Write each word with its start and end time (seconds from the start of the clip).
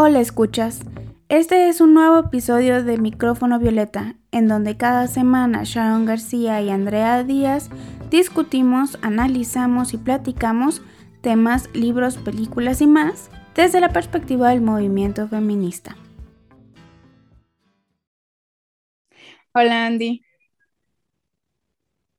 Hola 0.00 0.20
escuchas, 0.20 0.82
este 1.28 1.68
es 1.68 1.80
un 1.80 1.92
nuevo 1.92 2.20
episodio 2.20 2.84
de 2.84 2.98
Micrófono 2.98 3.58
Violeta, 3.58 4.14
en 4.30 4.46
donde 4.46 4.76
cada 4.76 5.08
semana 5.08 5.62
Sharon 5.64 6.04
García 6.04 6.62
y 6.62 6.70
Andrea 6.70 7.24
Díaz 7.24 7.68
discutimos, 8.08 8.96
analizamos 9.02 9.94
y 9.94 9.96
platicamos 9.96 10.82
temas, 11.20 11.68
libros, 11.74 12.16
películas 12.16 12.80
y 12.80 12.86
más 12.86 13.28
desde 13.56 13.80
la 13.80 13.88
perspectiva 13.88 14.50
del 14.50 14.60
movimiento 14.60 15.26
feminista. 15.26 15.96
Hola 19.52 19.86
Andy. 19.86 20.22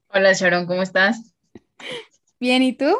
Hola 0.09 0.33
Sharon, 0.33 0.65
¿cómo 0.65 0.81
estás? 0.81 1.33
Bien, 2.41 2.61
¿y 2.61 2.73
tú? 2.73 2.93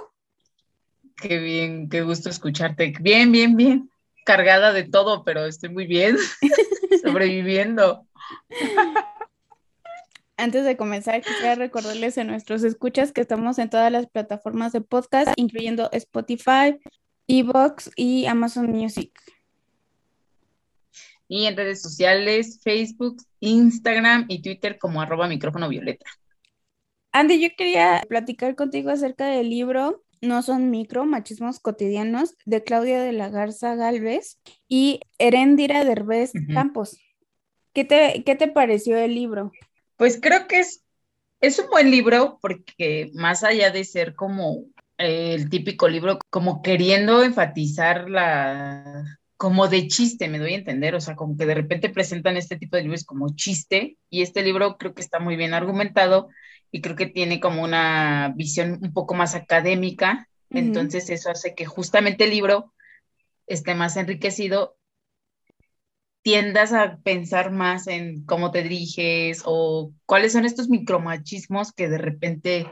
Qué 1.18 1.38
bien, 1.38 1.90
qué 1.90 2.02
gusto 2.02 2.30
escucharte. 2.30 2.94
Bien, 3.02 3.30
bien, 3.34 3.58
bien. 3.58 3.89
Cargada 4.30 4.74
de 4.74 4.84
todo, 4.84 5.24
pero 5.24 5.48
estoy 5.48 5.70
muy 5.70 5.88
bien. 5.88 6.16
Sobreviviendo. 7.04 8.06
Antes 10.38 10.66
de 10.66 10.78
comenzar, 10.78 11.24
quisiera 11.24 11.56
recordarles 11.56 12.16
a 12.20 12.24
nuestros 12.24 12.64
escuchas 12.64 13.12
que 13.12 13.22
estamos 13.22 13.58
en 13.58 13.72
todas 13.72 13.92
las 13.92 14.06
plataformas 14.06 14.72
de 14.72 14.82
podcast, 14.82 15.32
incluyendo 15.36 15.90
Spotify, 15.94 16.80
Evox 17.28 17.90
y 17.96 18.28
Amazon 18.28 18.70
Music. 18.70 19.20
Y 21.28 21.48
en 21.48 21.58
redes 21.58 21.82
sociales, 21.82 22.60
Facebook, 22.64 23.24
Instagram 23.40 24.26
y 24.28 24.44
Twitter 24.44 24.78
como 24.78 25.02
arroba 25.02 25.28
micrófono 25.28 25.68
violeta. 25.68 26.06
Andy, 27.14 27.42
yo 27.42 27.50
quería 27.58 28.04
platicar 28.08 28.56
contigo 28.56 28.92
acerca 28.92 29.26
del 29.26 29.50
libro 29.50 30.04
No 30.22 30.42
son 30.42 30.70
micro, 30.70 31.06
machismos 31.06 31.60
cotidianos 31.60 32.36
de 32.46 32.64
Claudia 32.64 33.02
de 33.02 33.14
la 33.14 33.30
Garza 33.30 33.76
Galvez 33.76 34.40
y 34.68 35.00
Herendira 35.18 35.86
Derbez 35.86 36.34
Campos. 36.54 36.98
¿Qué 37.74 37.86
te, 37.86 38.24
¿Qué 38.26 38.36
te 38.36 38.48
pareció 38.48 38.98
el 38.98 39.16
libro? 39.16 39.52
Pues 39.96 40.20
creo 40.22 40.48
que 40.48 40.60
es, 40.60 40.84
es 41.40 41.60
un 41.60 41.70
buen 41.70 41.92
libro 41.92 42.40
porque 42.42 43.12
más 43.14 43.44
allá 43.44 43.72
de 43.72 43.84
ser 43.84 44.16
como 44.16 44.66
el 44.98 45.50
típico 45.50 45.88
libro, 45.88 46.20
como 46.30 46.62
queriendo 46.62 47.24
enfatizar 47.24 48.10
la, 48.10 49.06
como 49.38 49.70
de 49.70 49.88
chiste, 49.88 50.28
me 50.28 50.38
doy 50.38 50.54
a 50.54 50.58
entender, 50.58 50.96
o 50.96 51.00
sea, 51.00 51.16
como 51.16 51.38
que 51.38 51.46
de 51.46 51.56
repente 51.56 51.90
presentan 51.90 52.36
este 52.36 52.58
tipo 52.58 52.76
de 52.76 52.84
libros 52.84 53.06
como 53.06 53.34
chiste 53.36 53.98
y 54.10 54.22
este 54.22 54.44
libro 54.44 54.78
creo 54.78 54.94
que 54.94 55.02
está 55.02 55.20
muy 55.20 55.38
bien 55.38 55.54
argumentado 55.54 56.28
y 56.72 56.82
creo 56.82 56.96
que 56.96 57.08
tiene 57.08 57.40
como 57.40 57.64
una 57.64 58.34
visión 58.36 58.80
un 58.82 58.94
poco 58.94 59.16
más 59.16 59.36
académica, 59.36 60.28
entonces 60.52 61.10
eso 61.10 61.30
hace 61.30 61.54
que 61.54 61.66
justamente 61.66 62.24
el 62.24 62.32
libro 62.32 62.74
esté 63.48 63.76
más 63.76 63.98
enriquecido. 63.98 64.76
Tiendas 66.22 66.74
a 66.74 66.98
pensar 66.98 67.52
más 67.52 67.88
en 67.88 68.24
cómo 68.26 68.52
te 68.52 68.62
diriges 68.62 69.42
o 69.46 69.94
cuáles 70.06 70.34
son 70.34 70.46
estos 70.46 70.70
micromachismos 70.70 71.72
que 71.72 71.88
de 71.88 71.98
repente, 71.98 72.72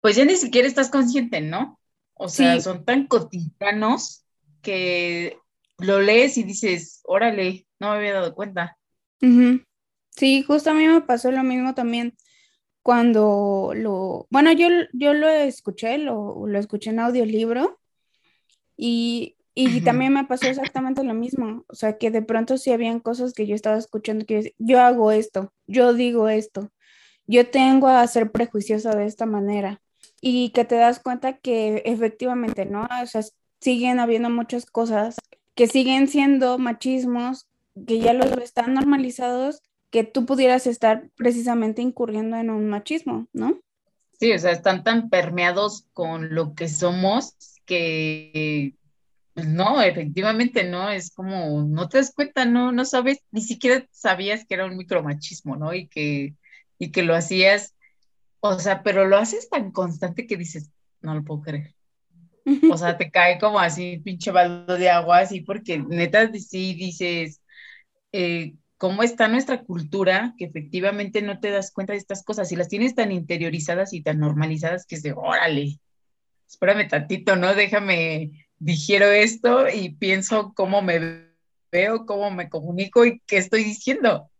pues 0.00 0.16
ya 0.16 0.24
ni 0.24 0.36
siquiera 0.36 0.68
estás 0.68 0.90
consciente, 0.90 1.40
¿no? 1.40 1.78
O 2.14 2.28
sea, 2.28 2.60
son 2.60 2.84
tan 2.84 3.06
cotidianos 3.06 4.24
que 4.60 5.38
lo 5.78 6.00
lees 6.00 6.36
y 6.36 6.42
dices, 6.42 7.00
órale, 7.04 7.66
no 7.78 7.90
me 7.90 7.96
había 7.96 8.14
dado 8.14 8.34
cuenta. 8.34 8.76
Sí, 10.10 10.42
justo 10.42 10.70
a 10.70 10.74
mí 10.74 10.86
me 10.86 11.00
pasó 11.00 11.30
lo 11.30 11.42
mismo 11.44 11.74
también 11.74 12.16
cuando 12.88 13.72
lo, 13.74 14.26
bueno, 14.30 14.50
yo, 14.52 14.66
yo 14.94 15.12
lo 15.12 15.28
escuché, 15.28 15.98
lo, 15.98 16.46
lo 16.46 16.58
escuché 16.58 16.88
en 16.88 17.00
audiolibro 17.00 17.78
y 18.78 19.36
y 19.54 19.82
también 19.82 20.14
me 20.14 20.24
pasó 20.24 20.46
exactamente 20.46 21.04
lo 21.04 21.12
mismo, 21.12 21.66
o 21.68 21.74
sea, 21.74 21.98
que 21.98 22.10
de 22.10 22.22
pronto 22.22 22.56
sí 22.56 22.72
habían 22.72 22.98
cosas 22.98 23.34
que 23.34 23.46
yo 23.46 23.54
estaba 23.54 23.76
escuchando 23.76 24.24
que 24.24 24.54
yo 24.56 24.80
hago 24.80 25.12
esto, 25.12 25.52
yo 25.66 25.92
digo 25.92 26.30
esto, 26.30 26.70
yo 27.26 27.50
tengo 27.50 27.88
a 27.88 28.06
ser 28.06 28.32
prejuiciosa 28.32 28.96
de 28.96 29.04
esta 29.04 29.26
manera 29.26 29.82
y 30.22 30.48
que 30.54 30.64
te 30.64 30.76
das 30.76 30.98
cuenta 30.98 31.36
que 31.36 31.82
efectivamente, 31.84 32.64
¿no? 32.64 32.88
O 33.02 33.06
sea, 33.06 33.20
siguen 33.60 34.00
habiendo 34.00 34.30
muchas 34.30 34.64
cosas 34.64 35.16
que 35.54 35.66
siguen 35.66 36.08
siendo 36.08 36.56
machismos, 36.56 37.48
que 37.86 37.98
ya 37.98 38.14
los 38.14 38.30
están 38.38 38.72
normalizados, 38.72 39.60
que 39.90 40.04
tú 40.04 40.26
pudieras 40.26 40.66
estar 40.66 41.08
precisamente 41.16 41.82
incurriendo 41.82 42.36
en 42.36 42.50
un 42.50 42.68
machismo, 42.68 43.26
¿no? 43.32 43.60
Sí, 44.20 44.32
o 44.32 44.38
sea, 44.38 44.52
están 44.52 44.84
tan 44.84 45.08
permeados 45.08 45.86
con 45.92 46.34
lo 46.34 46.54
que 46.54 46.68
somos 46.68 47.36
que 47.64 48.74
pues 49.38 49.46
no, 49.46 49.80
efectivamente 49.82 50.64
no, 50.64 50.90
es 50.90 51.12
como, 51.12 51.62
no 51.62 51.88
te 51.88 51.98
das 51.98 52.12
cuenta, 52.12 52.44
no, 52.44 52.72
no 52.72 52.84
sabes, 52.84 53.18
ni 53.30 53.40
siquiera 53.40 53.86
sabías 53.92 54.44
que 54.44 54.54
era 54.54 54.66
un 54.66 54.76
micromachismo, 54.76 55.54
¿no? 55.54 55.72
Y 55.72 55.86
que, 55.86 56.34
y 56.76 56.90
que 56.90 57.04
lo 57.04 57.14
hacías, 57.14 57.76
o 58.40 58.58
sea, 58.58 58.82
pero 58.82 59.06
lo 59.06 59.16
haces 59.16 59.48
tan 59.48 59.70
constante 59.70 60.26
que 60.26 60.36
dices, 60.36 60.72
no 61.02 61.14
lo 61.14 61.22
puedo 61.22 61.42
creer. 61.42 61.72
O 62.68 62.76
sea, 62.76 62.98
te 62.98 63.12
cae 63.12 63.38
como 63.38 63.60
así, 63.60 63.98
pinche 63.98 64.32
baldo 64.32 64.76
de 64.76 64.90
agua, 64.90 65.20
así, 65.20 65.42
porque 65.42 65.78
neta, 65.78 66.32
sí 66.32 66.74
dices, 66.74 67.40
eh, 68.10 68.56
cómo 68.78 69.02
está 69.02 69.28
nuestra 69.28 69.62
cultura, 69.62 70.34
que 70.38 70.46
efectivamente 70.46 71.20
no 71.20 71.40
te 71.40 71.50
das 71.50 71.72
cuenta 71.72 71.92
de 71.92 71.98
estas 71.98 72.24
cosas 72.24 72.50
y 72.52 72.56
las 72.56 72.68
tienes 72.68 72.94
tan 72.94 73.12
interiorizadas 73.12 73.92
y 73.92 74.02
tan 74.02 74.20
normalizadas 74.20 74.86
que 74.86 74.94
es 74.94 75.02
de, 75.02 75.12
órale, 75.12 75.78
espérame 76.48 76.88
tantito, 76.88 77.36
¿no? 77.36 77.54
Déjame 77.54 78.46
digiero 78.58 79.06
esto 79.06 79.68
y 79.68 79.90
pienso 79.90 80.52
cómo 80.54 80.80
me 80.80 81.28
veo, 81.70 82.06
cómo 82.06 82.30
me 82.30 82.48
comunico 82.48 83.04
y 83.04 83.20
qué 83.26 83.36
estoy 83.36 83.64
diciendo. 83.64 84.30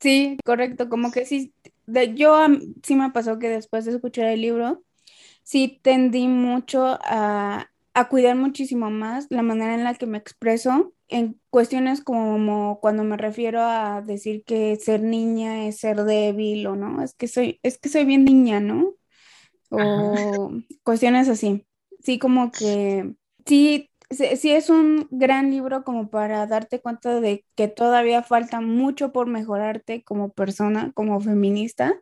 Sí, 0.00 0.36
correcto, 0.44 0.88
como 0.88 1.12
que 1.12 1.24
sí, 1.24 1.52
yo 2.14 2.46
sí 2.82 2.96
me 2.96 3.10
pasó 3.10 3.38
que 3.38 3.48
después 3.48 3.84
de 3.84 3.92
escuchar 3.92 4.26
el 4.26 4.40
libro, 4.40 4.82
sí 5.42 5.78
tendí 5.82 6.26
mucho 6.26 6.98
a, 7.02 7.69
a 7.94 8.08
cuidar 8.08 8.36
muchísimo 8.36 8.90
más 8.90 9.26
la 9.30 9.42
manera 9.42 9.74
en 9.74 9.84
la 9.84 9.94
que 9.94 10.06
me 10.06 10.18
expreso 10.18 10.94
en 11.08 11.40
cuestiones 11.50 12.02
como 12.02 12.78
cuando 12.80 13.04
me 13.04 13.16
refiero 13.16 13.60
a 13.62 14.00
decir 14.02 14.44
que 14.44 14.76
ser 14.76 15.02
niña 15.02 15.66
es 15.66 15.78
ser 15.78 16.04
débil 16.04 16.66
o 16.66 16.76
no, 16.76 17.02
es 17.02 17.14
que 17.14 17.28
soy, 17.28 17.58
es 17.62 17.78
que 17.78 17.88
soy 17.88 18.04
bien 18.04 18.24
niña, 18.24 18.60
¿no? 18.60 18.94
O 19.70 20.52
cuestiones 20.84 21.28
así. 21.28 21.66
Sí, 22.00 22.18
como 22.18 22.50
que 22.52 23.14
sí, 23.46 23.90
sí 24.10 24.52
es 24.52 24.70
un 24.70 25.06
gran 25.10 25.50
libro 25.50 25.84
como 25.84 26.10
para 26.10 26.46
darte 26.46 26.80
cuenta 26.80 27.20
de 27.20 27.44
que 27.56 27.68
todavía 27.68 28.22
falta 28.22 28.60
mucho 28.60 29.12
por 29.12 29.26
mejorarte 29.26 30.02
como 30.04 30.32
persona, 30.32 30.92
como 30.94 31.20
feminista 31.20 32.00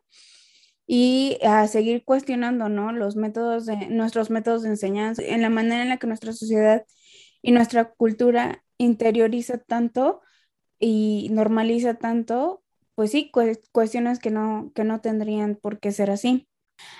y 0.91 1.37
a 1.43 1.67
seguir 1.67 2.03
cuestionando, 2.03 2.67
¿no? 2.67 2.91
Los 2.91 3.15
métodos 3.15 3.67
de 3.67 3.75
nuestros 3.89 4.31
métodos 4.31 4.63
de 4.63 4.69
enseñanza, 4.69 5.21
en 5.23 5.43
la 5.43 5.51
manera 5.51 5.83
en 5.83 5.89
la 5.89 5.97
que 5.97 6.07
nuestra 6.07 6.33
sociedad 6.33 6.83
y 7.43 7.51
nuestra 7.51 7.91
cultura 7.93 8.63
interioriza 8.79 9.59
tanto 9.59 10.21
y 10.79 11.29
normaliza 11.31 11.93
tanto, 11.93 12.63
pues 12.95 13.11
sí, 13.11 13.31
cuestiones 13.71 14.17
que 14.17 14.31
no, 14.31 14.71
que 14.73 14.83
no 14.83 14.99
tendrían 14.99 15.57
por 15.57 15.79
qué 15.79 15.91
ser 15.91 16.09
así. 16.09 16.47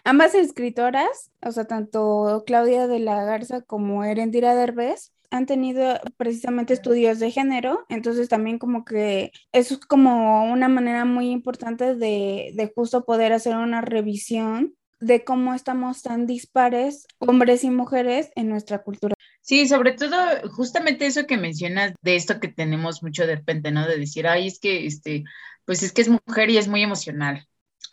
Ambas 0.03 0.35
escritoras, 0.35 1.31
o 1.41 1.51
sea, 1.51 1.65
tanto 1.65 2.43
Claudia 2.45 2.85
de 2.85 2.99
la 2.99 3.23
Garza 3.23 3.61
como 3.61 4.03
Erendira 4.03 4.53
Derbez, 4.53 5.15
han 5.31 5.45
tenido 5.45 5.99
precisamente 6.17 6.73
estudios 6.73 7.19
de 7.19 7.31
género, 7.31 7.85
entonces 7.89 8.29
también 8.29 8.59
como 8.59 8.85
que 8.85 9.31
eso 9.51 9.75
es 9.75 9.79
como 9.79 10.51
una 10.51 10.67
manera 10.67 11.05
muy 11.05 11.29
importante 11.29 11.95
de, 11.95 12.51
de 12.53 12.71
justo 12.73 13.05
poder 13.05 13.33
hacer 13.33 13.55
una 13.55 13.81
revisión 13.81 14.75
de 14.99 15.23
cómo 15.23 15.53
estamos 15.53 16.01
tan 16.01 16.25
dispares, 16.27 17.07
hombres 17.19 17.63
y 17.63 17.69
mujeres, 17.69 18.31
en 18.35 18.49
nuestra 18.49 18.83
cultura. 18.83 19.15
Sí, 19.41 19.67
sobre 19.67 19.93
todo 19.93 20.15
justamente 20.51 21.05
eso 21.05 21.25
que 21.25 21.37
mencionas 21.37 21.93
de 22.01 22.15
esto 22.15 22.39
que 22.39 22.49
tenemos 22.49 23.01
mucho 23.01 23.25
de 23.25 23.37
repente, 23.37 23.71
¿no? 23.71 23.87
De 23.87 23.97
decir, 23.97 24.27
ay, 24.27 24.47
es 24.47 24.59
que, 24.59 24.85
este, 24.85 25.23
pues 25.65 25.81
es 25.83 25.93
que 25.93 26.01
es 26.01 26.09
mujer 26.09 26.49
y 26.49 26.57
es 26.57 26.67
muy 26.67 26.83
emocional 26.83 27.47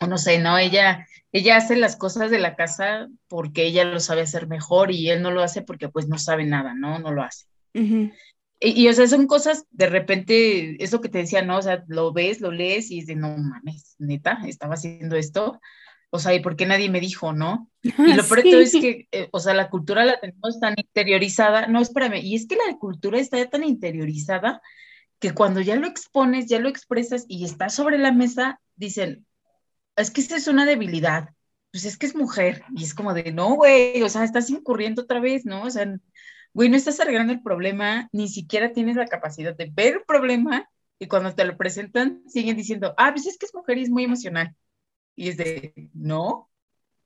no 0.05 0.17
sé, 0.17 0.39
¿no? 0.39 0.57
Ella, 0.57 1.07
ella 1.31 1.57
hace 1.57 1.75
las 1.75 1.95
cosas 1.95 2.31
de 2.31 2.39
la 2.39 2.55
casa 2.55 3.07
porque 3.27 3.65
ella 3.65 3.83
lo 3.85 3.99
sabe 3.99 4.21
hacer 4.21 4.47
mejor 4.47 4.91
y 4.91 5.09
él 5.09 5.21
no 5.21 5.31
lo 5.31 5.41
hace 5.41 5.61
porque 5.61 5.89
pues 5.89 6.07
no 6.07 6.17
sabe 6.17 6.45
nada, 6.45 6.73
¿no? 6.73 6.99
No 6.99 7.11
lo 7.11 7.23
hace. 7.23 7.45
y, 8.59 8.87
o 8.87 8.93
sea, 8.93 9.07
son 9.07 9.27
cosas, 9.27 9.65
de 9.71 9.87
repente, 9.87 10.83
eso 10.83 11.01
que 11.01 11.09
te 11.09 11.19
decía, 11.19 11.41
¿no? 11.41 11.57
O 11.57 11.61
sea, 11.61 11.83
lo 11.87 12.11
ves, 12.11 12.41
lo 12.41 12.51
lees 12.51 12.91
y 12.91 12.99
es 12.99 13.07
de, 13.07 13.15
no 13.15 13.37
mames, 13.37 13.95
neta, 13.99 14.39
estaba 14.45 14.75
haciendo 14.75 15.15
esto. 15.15 15.59
O 16.09 16.19
sea, 16.19 16.33
¿y 16.33 16.39
por 16.39 16.55
qué 16.55 16.65
nadie 16.65 16.89
me 16.89 16.99
dijo, 16.99 17.33
no? 17.33 17.69
Y 17.83 18.13
lo 18.13 18.23
peor 18.23 18.45
es 18.61 18.71
que, 18.71 19.07
eh, 19.11 19.29
o 19.31 19.39
sea, 19.39 19.53
la 19.53 19.69
cultura 19.69 20.05
la 20.05 20.19
tenemos 20.19 20.59
tan 20.59 20.73
interiorizada. 20.77 21.67
No, 21.67 21.81
espérame, 21.81 22.21
y 22.23 22.35
es 22.35 22.47
que 22.47 22.55
la 22.55 22.77
cultura 22.77 23.19
está 23.19 23.45
tan 23.49 23.63
interiorizada 23.63 24.61
que 25.19 25.33
cuando 25.33 25.61
ya 25.61 25.75
lo 25.75 25.87
expones, 25.87 26.47
ya 26.47 26.59
lo 26.59 26.69
expresas 26.69 27.25
y 27.27 27.45
está 27.45 27.69
sobre 27.69 27.97
la 27.97 28.11
mesa, 28.11 28.59
dicen, 28.75 29.26
es 29.97 30.11
que 30.11 30.21
esta 30.21 30.37
es 30.37 30.47
una 30.47 30.65
debilidad, 30.65 31.29
pues 31.71 31.85
es 31.85 31.97
que 31.97 32.05
es 32.05 32.15
mujer, 32.15 32.63
y 32.75 32.83
es 32.83 32.93
como 32.93 33.13
de, 33.13 33.31
no, 33.33 33.55
güey, 33.55 34.01
o 34.03 34.09
sea, 34.09 34.23
estás 34.23 34.49
incurriendo 34.49 35.03
otra 35.03 35.19
vez, 35.19 35.45
¿no? 35.45 35.63
O 35.63 35.69
sea, 35.69 35.85
güey, 36.53 36.69
no 36.69 36.77
estás 36.77 36.99
arreglando 36.99 37.33
el 37.33 37.41
problema, 37.41 38.09
ni 38.11 38.29
siquiera 38.29 38.71
tienes 38.71 38.95
la 38.95 39.07
capacidad 39.07 39.55
de 39.55 39.71
ver 39.73 39.95
el 39.95 40.03
problema 40.03 40.69
y 40.99 41.07
cuando 41.07 41.33
te 41.35 41.45
lo 41.45 41.57
presentan 41.57 42.23
siguen 42.27 42.57
diciendo, 42.57 42.93
ah, 42.97 43.11
pues 43.11 43.27
es 43.27 43.37
que 43.37 43.45
es 43.45 43.53
mujer 43.53 43.77
y 43.77 43.83
es 43.83 43.89
muy 43.89 44.03
emocional. 44.03 44.55
Y 45.15 45.29
es 45.29 45.37
de, 45.37 45.73
no, 45.93 46.49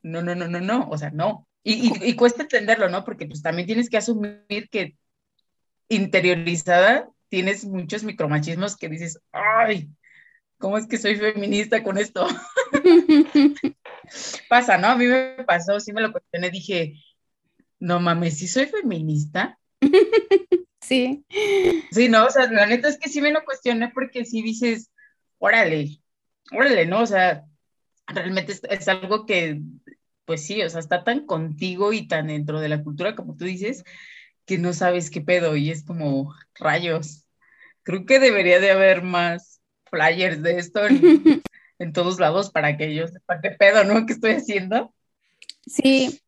no, 0.03 0.21
no, 0.21 0.35
no, 0.35 0.47
no, 0.47 0.59
no, 0.61 0.89
o 0.89 0.97
sea, 0.97 1.11
no. 1.11 1.47
Y, 1.63 1.91
y, 2.07 2.15
cuesta 2.15 2.43
entenderlo, 2.43 2.89
¿no? 2.89 3.03
Porque 3.05 3.27
pues 3.27 3.41
también 3.41 3.67
tienes 3.67 3.89
que 3.89 3.97
asumir 3.97 4.69
que 4.71 4.97
interiorizada 5.89 7.09
tienes 7.29 7.65
muchos 7.65 8.03
micromachismos 8.03 8.75
que 8.75 8.89
dices, 8.89 9.21
ay, 9.31 9.89
¿cómo 10.61 10.77
es 10.77 10.87
que 10.87 10.97
soy 10.97 11.17
feminista 11.17 11.83
con 11.83 11.97
esto? 11.97 12.25
Pasa, 14.49 14.77
¿no? 14.77 14.87
A 14.87 14.95
mí 14.95 15.05
me 15.05 15.43
pasó, 15.45 15.79
sí 15.81 15.91
me 15.91 16.01
lo 16.01 16.13
cuestioné, 16.13 16.49
dije, 16.49 16.93
no 17.79 17.99
mames, 17.99 18.37
¿sí 18.37 18.47
soy 18.47 18.67
feminista? 18.67 19.59
Sí. 20.81 21.25
Sí, 21.91 22.09
no, 22.09 22.25
o 22.25 22.29
sea, 22.29 22.51
la 22.51 22.65
neta 22.65 22.89
es 22.89 22.97
que 22.97 23.09
sí 23.09 23.21
me 23.21 23.31
lo 23.31 23.45
cuestioné 23.45 23.89
porque 23.89 24.25
sí 24.25 24.41
dices, 24.41 24.91
órale, 25.37 26.01
órale, 26.51 26.85
¿no? 26.85 27.01
O 27.01 27.05
sea, 27.05 27.45
realmente 28.07 28.53
es, 28.69 28.87
algo 28.87 29.25
que, 29.25 29.61
pues 30.25 30.45
sí, 30.45 30.61
o 30.61 30.69
sea, 30.69 30.79
está 30.81 31.03
tan 31.03 31.25
contigo 31.25 31.93
y 31.93 32.07
tan 32.07 32.27
dentro 32.27 32.59
de 32.59 32.69
la 32.69 32.83
cultura 32.83 33.15
como 33.15 33.37
tú 33.37 33.45
dices, 33.45 33.85
que 34.45 34.57
no 34.57 34.73
sabes 34.73 35.09
qué 35.09 35.21
pedo 35.21 35.55
y 35.55 35.71
es 35.71 35.85
como 35.85 36.35
rayos. 36.55 37.25
Creo 37.83 38.05
que 38.05 38.19
debería 38.19 38.59
de 38.59 38.71
haber 38.71 39.01
más 39.01 39.60
flyers 39.91 40.41
de 40.41 40.57
esto 40.59 40.85
en, 40.87 40.99
en 41.79 41.93
todos 41.93 42.19
lados 42.19 42.51
para 42.51 42.77
que 42.77 42.87
ellos 42.87 43.11
sepan 43.11 43.41
qué 43.43 43.51
pedo, 43.51 43.83
¿no? 43.83 44.05
¿Qué 44.07 44.13
estoy 44.13 44.31
haciendo? 44.33 44.93
Sí, 45.65 46.19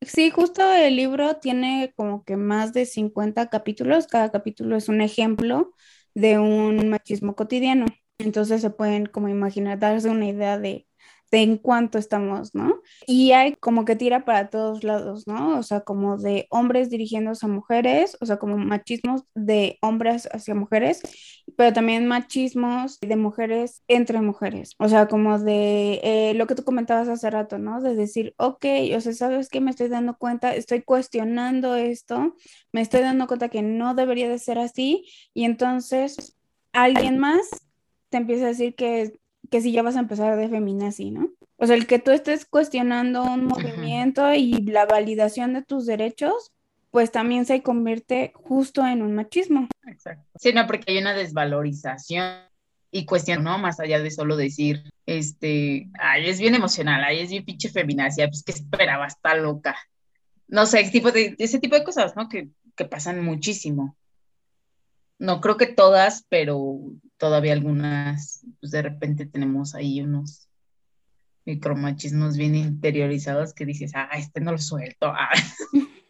sí, 0.00 0.30
justo 0.30 0.62
el 0.72 0.96
libro 0.96 1.36
tiene 1.36 1.92
como 1.96 2.24
que 2.24 2.36
más 2.36 2.72
de 2.72 2.86
50 2.86 3.48
capítulos, 3.48 4.06
cada 4.06 4.30
capítulo 4.30 4.76
es 4.76 4.88
un 4.88 5.00
ejemplo 5.00 5.74
de 6.14 6.38
un 6.38 6.88
machismo 6.90 7.34
cotidiano. 7.34 7.86
Entonces 8.18 8.60
se 8.62 8.70
pueden 8.70 9.06
como 9.06 9.28
imaginar, 9.28 9.78
darse 9.78 10.08
una 10.10 10.28
idea 10.28 10.58
de 10.58 10.86
en 11.32 11.56
cuánto 11.56 11.98
estamos, 11.98 12.54
¿no? 12.54 12.82
Y 13.06 13.32
hay 13.32 13.54
como 13.54 13.86
que 13.86 13.96
tira 13.96 14.24
para 14.26 14.50
todos 14.50 14.84
lados, 14.84 15.26
¿no? 15.26 15.58
O 15.58 15.62
sea, 15.62 15.80
como 15.80 16.18
de 16.18 16.46
hombres 16.50 16.90
dirigiéndose 16.90 17.46
a 17.46 17.48
mujeres, 17.48 18.18
o 18.20 18.26
sea, 18.26 18.36
como 18.36 18.58
machismos 18.58 19.24
de 19.34 19.78
hombres 19.80 20.28
hacia 20.30 20.54
mujeres, 20.54 21.00
pero 21.56 21.72
también 21.72 22.06
machismos 22.06 23.00
de 23.00 23.16
mujeres 23.16 23.82
entre 23.88 24.20
mujeres, 24.20 24.74
o 24.78 24.88
sea, 24.88 25.08
como 25.08 25.38
de 25.38 26.00
eh, 26.02 26.34
lo 26.34 26.46
que 26.46 26.54
tú 26.54 26.64
comentabas 26.64 27.08
hace 27.08 27.30
rato, 27.30 27.58
¿no? 27.58 27.80
De 27.80 27.94
decir, 27.94 28.34
ok, 28.36 28.66
o 28.94 29.00
sea, 29.00 29.12
¿sabes 29.14 29.48
qué? 29.48 29.60
Me 29.62 29.70
estoy 29.70 29.88
dando 29.88 30.16
cuenta, 30.18 30.54
estoy 30.54 30.82
cuestionando 30.82 31.76
esto, 31.76 32.34
me 32.72 32.82
estoy 32.82 33.00
dando 33.00 33.26
cuenta 33.26 33.48
que 33.48 33.62
no 33.62 33.94
debería 33.94 34.28
de 34.28 34.38
ser 34.38 34.58
así, 34.58 35.06
y 35.32 35.44
entonces 35.44 36.36
alguien 36.72 37.18
más 37.18 37.48
te 38.10 38.18
empieza 38.18 38.44
a 38.44 38.48
decir 38.48 38.74
que 38.74 39.18
que 39.52 39.60
si 39.60 39.70
ya 39.70 39.82
vas 39.82 39.96
a 39.96 40.00
empezar 40.00 40.36
de 40.36 40.48
feminazi, 40.48 41.10
¿no? 41.10 41.30
O 41.58 41.66
sea, 41.66 41.76
el 41.76 41.86
que 41.86 41.98
tú 41.98 42.10
estés 42.10 42.46
cuestionando 42.46 43.22
un 43.22 43.44
movimiento 43.44 44.32
y 44.32 44.54
la 44.62 44.86
validación 44.86 45.52
de 45.52 45.62
tus 45.62 45.84
derechos, 45.84 46.50
pues 46.90 47.12
también 47.12 47.44
se 47.44 47.62
convierte 47.62 48.32
justo 48.34 48.84
en 48.86 49.02
un 49.02 49.14
machismo. 49.14 49.68
Exacto. 49.86 50.24
Sí, 50.36 50.54
no, 50.54 50.66
porque 50.66 50.90
hay 50.90 50.98
una 50.98 51.12
desvalorización 51.12 52.44
y 52.90 53.04
cuestión, 53.04 53.44
¿no? 53.44 53.58
Más 53.58 53.78
allá 53.78 54.00
de 54.00 54.10
solo 54.10 54.36
decir, 54.36 54.90
este, 55.04 55.90
ay, 56.00 56.30
es 56.30 56.40
bien 56.40 56.54
emocional, 56.54 57.04
ay, 57.04 57.20
es 57.20 57.28
bien 57.28 57.44
pinche 57.44 57.68
feminacia, 57.68 58.28
pues 58.28 58.42
que 58.42 58.52
esperaba, 58.52 59.06
está 59.06 59.34
loca. 59.34 59.76
No 60.48 60.64
sé, 60.64 60.82
tipo 60.90 61.12
de, 61.12 61.36
ese 61.38 61.58
tipo 61.58 61.76
de 61.76 61.84
cosas, 61.84 62.16
¿no? 62.16 62.30
Que, 62.30 62.48
que 62.74 62.86
pasan 62.86 63.22
muchísimo. 63.22 63.98
No 65.18 65.42
creo 65.42 65.58
que 65.58 65.66
todas, 65.66 66.24
pero 66.30 66.80
todavía 67.22 67.52
algunas, 67.52 68.44
pues 68.58 68.72
de 68.72 68.82
repente 68.82 69.26
tenemos 69.26 69.76
ahí 69.76 70.00
unos 70.00 70.48
micromachismos 71.46 72.36
bien 72.36 72.56
interiorizados 72.56 73.54
que 73.54 73.64
dices, 73.64 73.92
ah, 73.94 74.08
este 74.18 74.40
no 74.40 74.50
lo 74.50 74.58
suelto. 74.58 75.06
Ah. 75.06 75.30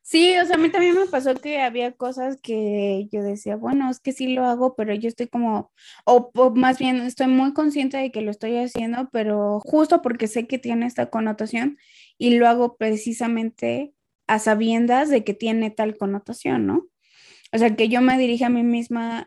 Sí, 0.00 0.34
o 0.38 0.46
sea, 0.46 0.54
a 0.54 0.58
mí 0.58 0.70
también 0.70 0.94
me 0.94 1.06
pasó 1.06 1.34
que 1.34 1.60
había 1.60 1.92
cosas 1.92 2.38
que 2.40 3.06
yo 3.12 3.22
decía, 3.22 3.56
bueno, 3.56 3.90
es 3.90 4.00
que 4.00 4.12
sí 4.12 4.32
lo 4.32 4.46
hago, 4.46 4.74
pero 4.74 4.94
yo 4.94 5.08
estoy 5.08 5.26
como, 5.26 5.70
o, 6.06 6.30
o, 6.34 6.54
más 6.54 6.78
bien 6.78 6.96
estoy 7.02 7.26
muy 7.26 7.52
consciente 7.52 7.98
de 7.98 8.10
que 8.10 8.22
lo 8.22 8.30
estoy 8.30 8.56
haciendo, 8.56 9.10
pero 9.12 9.60
justo 9.60 10.00
porque 10.00 10.26
sé 10.26 10.46
que 10.46 10.58
tiene 10.58 10.86
esta 10.86 11.10
connotación 11.10 11.76
y 12.16 12.38
lo 12.38 12.48
hago 12.48 12.76
precisamente 12.78 13.92
a 14.26 14.38
sabiendas 14.38 15.10
de 15.10 15.22
que 15.22 15.34
tiene 15.34 15.70
tal 15.70 15.98
connotación, 15.98 16.66
¿no? 16.66 16.86
O 17.56 17.58
sea, 17.58 17.74
que 17.74 17.88
yo 17.88 18.02
me 18.02 18.18
dirige 18.18 18.44
a 18.44 18.50
mí 18.50 18.62
misma 18.62 19.26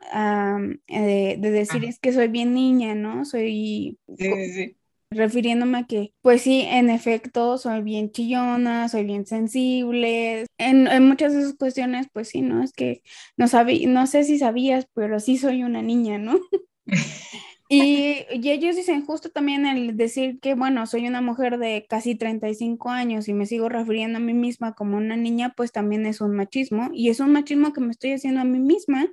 eh, 0.88 1.36
de, 1.40 1.50
decir, 1.50 1.84
es 1.84 1.98
que 1.98 2.14
soy 2.14 2.28
bien 2.28 2.54
niña, 2.54 2.94
¿no? 2.94 3.26
Soy... 3.26 3.98
Sí, 4.20 4.52
sí, 4.54 4.78
refiriéndome 5.10 5.80
a 5.80 5.84
que, 5.86 6.14
pues 6.22 6.44
sí, 6.44 6.62
en 6.62 6.92
efecto, 6.92 7.58
soy 7.58 7.81
bien 7.81 8.12
chillona, 8.12 8.88
soy 8.88 9.04
bien 9.04 9.26
sensible. 9.26 10.46
En, 10.60 10.86
en 10.86 11.08
muchas 11.08 11.34
de 11.34 11.40
esas 11.40 11.56
cuestiones, 11.56 12.06
pues 12.14 12.30
sí, 12.30 12.42
¿no? 12.42 12.62
Es 12.62 12.72
que 12.72 13.02
no, 13.36 13.48
sabí, 13.48 13.88
no 13.88 14.06
sé 14.06 14.24
si 14.24 14.38
sabías, 14.38 14.86
pero 14.94 15.20
sí 15.20 15.40
soy 15.40 15.64
una 15.64 15.82
niña, 15.82 16.20
¿no? 16.20 16.40
Y, 17.71 18.25
ellos 18.31 18.75
dicen 18.75 19.06
justo 19.06 19.30
también 19.30 19.68
el 19.68 19.95
decir 19.95 20.39
que, 20.39 20.56
bueno, 20.56 20.88
soy 20.88 21.07
una 21.07 21.21
mujer 21.21 21.60
de 21.60 21.86
casi 21.88 22.16
35 22.16 22.89
años 22.89 23.27
y 23.27 23.33
me 23.33 23.45
sigo 23.45 23.69
refiriendo 23.69 24.18
a 24.18 24.21
mí 24.21 24.33
misma 24.33 24.74
como 24.74 24.98
una 24.98 25.16
niña, 25.16 25.54
pues 25.56 25.71
también 25.71 26.07
es 26.07 26.19
un 26.19 26.36
machismo. 26.36 26.89
Y 26.94 27.10
es 27.10 27.19
un 27.19 27.31
machismo 27.31 27.71
que 27.71 27.81
me 27.81 27.92
estoy 27.92 28.13
haciendo 28.13 28.42
a 28.42 28.44
mí 28.44 28.60
misma 28.60 29.07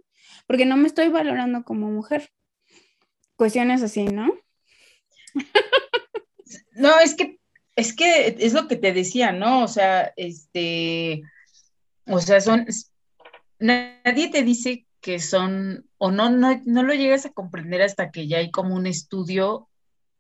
porque 0.47 0.65
no 0.65 0.79
me 0.79 0.87
estoy 0.87 1.09
valorando 1.09 1.65
como 1.65 1.91
mujer. 1.91 2.31
Cuestiones 3.37 3.83
así, 3.83 4.05
¿no? 4.05 4.33
No, 6.73 6.99
es 7.01 7.15
que, 7.15 7.39
es 7.75 7.95
que 7.95 8.37
es 8.39 8.53
lo 8.55 8.69
que 8.69 8.77
te 8.77 8.93
decía, 8.93 9.33
¿no? 9.33 9.65
O 9.65 9.69
sea, 9.69 10.13
este, 10.17 11.23
o 12.07 12.21
sea, 12.21 12.41
son, 12.41 12.67
nadie 13.59 14.29
te 14.31 14.43
dice 14.43 14.86
que 15.07 15.21
son, 15.21 15.89
o 15.99 16.11
no, 16.11 16.31
no, 16.31 16.61
no 16.65 16.83
lo 16.83 16.93
llegas 16.93 17.27
a 17.27 17.33
comprender 17.33 17.81
hasta 17.81 18.11
que 18.11 18.27
ya 18.27 18.39
hay 18.39 18.51
como 18.51 18.75
un 18.75 18.89
estudio 18.89 19.69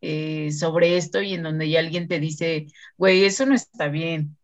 eh, 0.01 0.53
sobre 0.53 0.97
esto 0.97 1.21
y 1.21 1.35
en 1.35 1.43
donde 1.43 1.69
ya 1.69 1.81
alguien 1.81 2.07
te 2.07 2.21
dice, 2.21 2.67
güey, 2.97 3.25
eso 3.25 3.47
no 3.47 3.57
está 3.57 3.89
bien. 3.89 4.37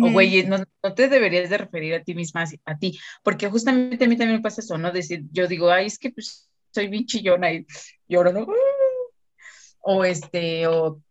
O, 0.00 0.12
güey, 0.12 0.46
no, 0.46 0.58
no, 0.58 0.94
te 0.94 1.08
deberías 1.08 1.50
de 1.50 1.58
referir 1.58 1.94
a 1.94 2.04
ti 2.04 2.14
misma, 2.14 2.44
a 2.64 2.78
ti, 2.78 2.96
porque 3.24 3.50
justamente 3.50 4.04
a 4.04 4.08
mí 4.08 4.16
también 4.16 4.38
me 4.38 4.42
pasa 4.42 4.60
eso, 4.60 4.78
¿no? 4.78 4.92
Decir, 4.92 5.24
yo 5.32 5.48
digo, 5.48 5.72
ay, 5.72 5.86
es 5.86 5.98
que 5.98 6.12
pues 6.12 6.48
soy 6.70 6.86
bien 6.86 7.04
chillona 7.04 7.52
y 7.52 7.66
lloro, 8.06 8.32
¿no? 8.32 8.46
O 9.80 10.04
este, 10.04 10.68
o 10.68 11.02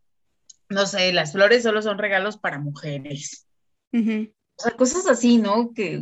no 0.70 0.86
sé, 0.86 1.12
las 1.12 1.34
flores 1.34 1.64
solo 1.64 1.82
son 1.82 1.98
regalos 1.98 2.38
para 2.38 2.58
mujeres. 2.58 3.46
O 3.92 4.64
sea, 4.64 4.78
cosas 4.78 5.08
así, 5.08 5.40
¿no? 5.40 5.74
Que, 5.74 6.02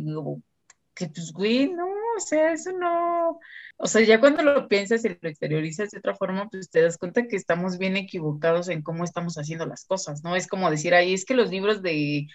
que 0.94 1.08
pues, 1.08 1.32
güey, 1.32 1.68
no, 1.68 1.99
o 2.16 2.20
sea, 2.20 2.52
eso 2.52 2.72
no, 2.72 3.38
o 3.76 3.86
sea, 3.86 4.02
ya 4.02 4.20
cuando 4.20 4.42
lo 4.42 4.68
piensas 4.68 5.04
y 5.04 5.08
lo 5.08 5.28
exteriorizas 5.28 5.90
de 5.90 5.98
otra 5.98 6.14
forma, 6.14 6.48
pues 6.48 6.70
te 6.70 6.82
das 6.82 6.98
cuenta 6.98 7.26
que 7.26 7.36
estamos 7.36 7.78
bien 7.78 7.96
equivocados 7.96 8.68
en 8.68 8.82
cómo 8.82 9.04
estamos 9.04 9.36
haciendo 9.36 9.66
las 9.66 9.84
cosas, 9.84 10.22
¿no? 10.22 10.36
Es 10.36 10.46
como 10.46 10.70
decir, 10.70 10.94
ahí 10.94 11.14
es 11.14 11.24
que 11.24 11.34
los 11.34 11.50
libros 11.50 11.82
de, 11.82 12.28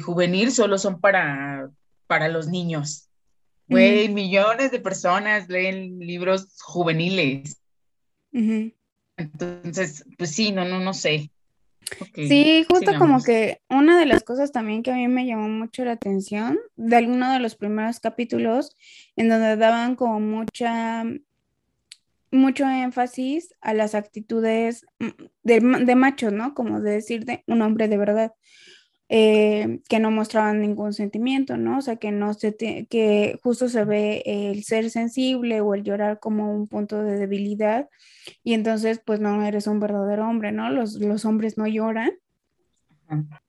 juvenil 0.00 0.52
solo 0.52 0.78
son 0.78 1.00
para, 1.00 1.70
para 2.06 2.28
los 2.28 2.48
niños. 2.48 3.08
Güey, 3.68 4.08
millones 4.10 4.70
de 4.70 4.80
personas 4.80 5.48
leen 5.48 5.98
libros 5.98 6.60
juveniles. 6.60 7.60
Entonces, 9.16 10.04
pues 10.18 10.30
sí, 10.30 10.52
no, 10.52 10.64
no, 10.64 10.80
no 10.80 10.92
sé 10.92 11.30
sí, 12.14 12.64
justo 12.68 12.92
como 12.98 13.22
que 13.22 13.60
una 13.68 13.98
de 13.98 14.06
las 14.06 14.22
cosas 14.22 14.52
también 14.52 14.82
que 14.82 14.90
a 14.90 14.94
mí 14.94 15.08
me 15.08 15.26
llamó 15.26 15.48
mucho 15.48 15.84
la 15.84 15.92
atención 15.92 16.58
de 16.76 16.96
alguno 16.96 17.32
de 17.32 17.38
los 17.38 17.54
primeros 17.54 18.00
capítulos 18.00 18.76
en 19.16 19.28
donde 19.28 19.56
daban 19.56 19.96
como 19.96 20.20
mucha 20.20 21.04
mucho 22.30 22.64
énfasis 22.66 23.54
a 23.60 23.74
las 23.74 23.94
actitudes 23.94 24.86
mm, 24.98 25.08
de, 25.42 25.60
de 25.84 25.94
macho, 25.94 26.30
¿no? 26.30 26.54
Como 26.54 26.80
de 26.80 26.92
decir 26.92 27.24
de 27.24 27.44
un 27.46 27.62
hombre 27.62 27.88
de 27.88 27.98
verdad. 27.98 28.32
Eh, 29.14 29.80
que 29.90 29.98
no 29.98 30.10
mostraban 30.10 30.62
ningún 30.62 30.94
sentimiento, 30.94 31.58
¿no? 31.58 31.76
O 31.76 31.80
sea, 31.82 31.96
que 31.96 32.10
no 32.10 32.32
se 32.32 32.56
que 32.56 33.38
justo 33.42 33.68
se 33.68 33.84
ve 33.84 34.22
el 34.24 34.64
ser 34.64 34.88
sensible 34.88 35.60
o 35.60 35.74
el 35.74 35.82
llorar 35.82 36.18
como 36.18 36.54
un 36.54 36.66
punto 36.66 37.02
de 37.02 37.18
debilidad 37.18 37.90
y 38.42 38.54
entonces 38.54 39.02
pues 39.04 39.20
no 39.20 39.44
eres 39.44 39.66
un 39.66 39.80
verdadero 39.80 40.26
hombre, 40.26 40.50
¿no? 40.50 40.70
Los, 40.70 40.94
los 40.94 41.26
hombres 41.26 41.58
no 41.58 41.66
lloran. 41.66 42.12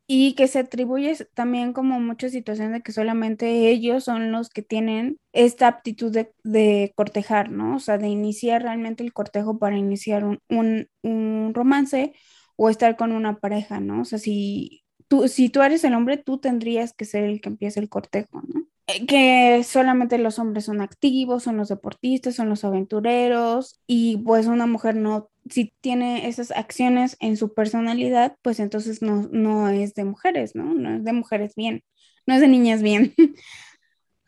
Y 0.05 0.33
que 0.33 0.49
se 0.49 0.59
atribuye 0.59 1.15
también 1.33 1.71
como 1.71 1.97
muchas 2.01 2.33
situaciones 2.33 2.73
de 2.73 2.81
que 2.81 2.91
solamente 2.91 3.69
ellos 3.69 4.03
son 4.03 4.33
los 4.33 4.49
que 4.49 4.63
tienen 4.63 5.17
esta 5.31 5.69
aptitud 5.69 6.11
de, 6.11 6.33
de 6.43 6.91
cortejar, 6.93 7.51
¿no? 7.51 7.77
O 7.77 7.79
sea, 7.79 7.97
de 7.97 8.09
iniciar 8.09 8.63
realmente 8.63 9.01
el 9.01 9.13
cortejo 9.13 9.59
para 9.59 9.77
iniciar 9.77 10.25
un, 10.25 10.39
un, 10.49 10.89
un 11.03 11.53
romance 11.53 12.11
o 12.57 12.69
estar 12.69 12.97
con 12.97 13.13
una 13.13 13.39
pareja, 13.39 13.79
¿no? 13.79 14.01
O 14.01 14.05
sea, 14.05 14.19
si 14.19 14.82
tú, 15.13 15.27
si 15.27 15.49
tú 15.49 15.61
eres 15.61 15.83
el 15.83 15.93
hombre, 15.93 16.17
tú 16.17 16.39
tendrías 16.39 16.91
que 16.93 17.05
ser 17.05 17.23
el 17.23 17.39
que 17.39 17.49
empiece 17.49 17.79
el 17.79 17.87
cortejo, 17.87 18.41
¿no? 18.47 18.65
Eh, 18.87 19.05
que 19.05 19.63
solamente 19.63 20.17
los 20.17 20.39
hombres 20.39 20.65
son 20.65 20.81
activos, 20.81 21.43
son 21.43 21.55
los 21.55 21.69
deportistas, 21.69 22.33
son 22.33 22.49
los 22.49 22.63
aventureros 22.63 23.79
y 23.85 24.17
pues 24.17 24.47
una 24.47 24.65
mujer 24.65 24.95
no, 24.95 25.29
si 25.47 25.71
tiene 25.81 26.27
esas 26.27 26.49
acciones 26.49 27.15
en 27.19 27.37
su 27.37 27.53
personalidad, 27.53 28.35
pues 28.41 28.59
entonces 28.59 29.03
no, 29.03 29.29
no 29.31 29.69
es 29.69 29.93
de 29.93 30.03
mujeres, 30.03 30.55
¿no? 30.55 30.73
No 30.73 30.95
es 30.95 31.03
de 31.03 31.13
mujeres 31.13 31.53
bien, 31.55 31.83
no 32.25 32.33
es 32.33 32.41
de 32.41 32.47
niñas 32.47 32.81
bien. 32.81 33.13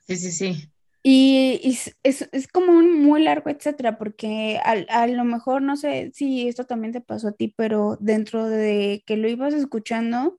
Sí, 0.07 0.17
sí, 0.17 0.31
sí. 0.31 0.69
Y, 1.01 1.59
es, 2.03 2.29
es, 2.31 2.47
como 2.47 2.73
un 2.73 3.01
muy 3.01 3.23
largo, 3.23 3.49
etcétera, 3.49 3.97
porque 3.97 4.59
a, 4.63 4.73
a, 5.01 5.07
lo 5.07 5.23
mejor, 5.23 5.63
no 5.63 5.77
sé 5.77 6.11
si 6.13 6.47
esto 6.47 6.65
también 6.65 6.93
te 6.93 7.01
pasó 7.01 7.29
a 7.29 7.31
ti, 7.31 7.51
pero 7.57 7.97
dentro 7.99 8.47
de 8.47 9.03
que 9.07 9.17
lo 9.17 9.27
ibas 9.27 9.55
escuchando 9.55 10.37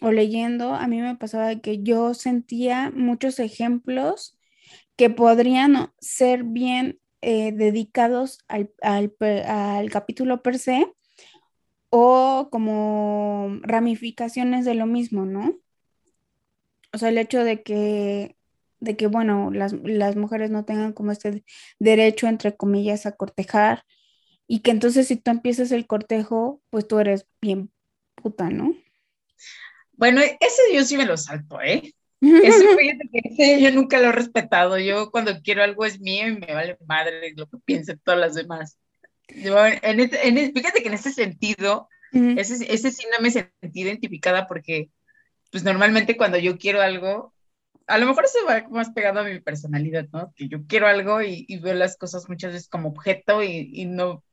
o 0.00 0.10
leyendo, 0.12 0.74
a 0.74 0.86
mí 0.88 1.00
me 1.00 1.16
pasaba 1.16 1.56
que 1.56 1.82
yo 1.82 2.14
sentía 2.14 2.90
muchos 2.94 3.38
ejemplos 3.38 4.38
que 4.96 5.10
podrían 5.10 5.92
ser 6.00 6.44
bien 6.44 7.00
eh, 7.20 7.52
dedicados 7.52 8.38
al, 8.48 8.72
al, 8.82 9.14
al 9.46 9.90
capítulo 9.90 10.42
per 10.42 10.58
se 10.58 10.92
o 11.90 12.48
como 12.50 13.58
ramificaciones 13.62 14.64
de 14.64 14.74
lo 14.74 14.86
mismo, 14.86 15.24
¿no? 15.26 15.58
O 16.92 16.98
sea, 16.98 17.10
el 17.10 17.18
hecho 17.18 17.44
de 17.44 17.62
que 17.62 18.36
de 18.80 18.96
que, 18.96 19.06
bueno, 19.06 19.50
las, 19.52 19.72
las 19.84 20.16
mujeres 20.16 20.50
no 20.50 20.64
tengan 20.64 20.92
como 20.92 21.12
este 21.12 21.44
derecho, 21.78 22.26
entre 22.26 22.56
comillas, 22.56 23.06
a 23.06 23.12
cortejar, 23.12 23.84
y 24.48 24.60
que 24.60 24.72
entonces 24.72 25.06
si 25.08 25.16
tú 25.16 25.30
empiezas 25.30 25.72
el 25.72 25.86
cortejo, 25.86 26.60
pues 26.70 26.88
tú 26.88 26.98
eres 26.98 27.26
bien 27.40 27.70
puta, 28.16 28.50
¿no? 28.50 28.74
Bueno, 30.02 30.20
ese 30.20 30.62
yo 30.74 30.82
sí 30.82 30.96
me 30.96 31.06
lo 31.06 31.16
salto, 31.16 31.60
¿eh? 31.62 31.94
Eso, 32.20 32.64
que 33.36 33.62
yo 33.62 33.70
nunca 33.70 34.00
lo 34.00 34.08
he 34.08 34.12
respetado. 34.12 34.76
Yo 34.76 35.12
cuando 35.12 35.40
quiero 35.42 35.62
algo 35.62 35.84
es 35.84 36.00
mío 36.00 36.26
y 36.26 36.40
me 36.40 36.52
vale 36.52 36.76
madre 36.88 37.32
lo 37.36 37.46
que 37.48 37.58
piensen 37.58 38.00
todas 38.02 38.18
las 38.18 38.34
demás. 38.34 38.80
Yo, 39.28 39.64
en, 39.64 40.00
este, 40.00 40.26
en, 40.26 40.52
fíjate 40.52 40.82
que 40.82 40.88
en 40.88 40.94
ese 40.94 41.12
sentido, 41.12 41.88
ese, 42.10 42.74
ese 42.74 42.90
sí 42.90 43.04
no 43.12 43.22
me 43.22 43.30
sentí 43.30 43.82
identificada 43.82 44.48
porque, 44.48 44.90
pues 45.52 45.62
normalmente 45.62 46.16
cuando 46.16 46.36
yo 46.36 46.58
quiero 46.58 46.82
algo, 46.82 47.32
a 47.86 47.96
lo 47.96 48.06
mejor 48.06 48.26
se 48.26 48.42
va 48.42 48.66
más 48.70 48.90
pegado 48.90 49.20
a 49.20 49.24
mi 49.24 49.38
personalidad, 49.38 50.08
¿no? 50.12 50.32
Que 50.34 50.48
yo 50.48 50.66
quiero 50.66 50.88
algo 50.88 51.22
y, 51.22 51.46
veo 51.58 51.74
las 51.74 51.96
cosas 51.96 52.28
muchas 52.28 52.54
veces 52.54 52.68
como 52.68 52.88
objeto 52.88 53.44
y, 53.44 53.84
no, 53.86 54.24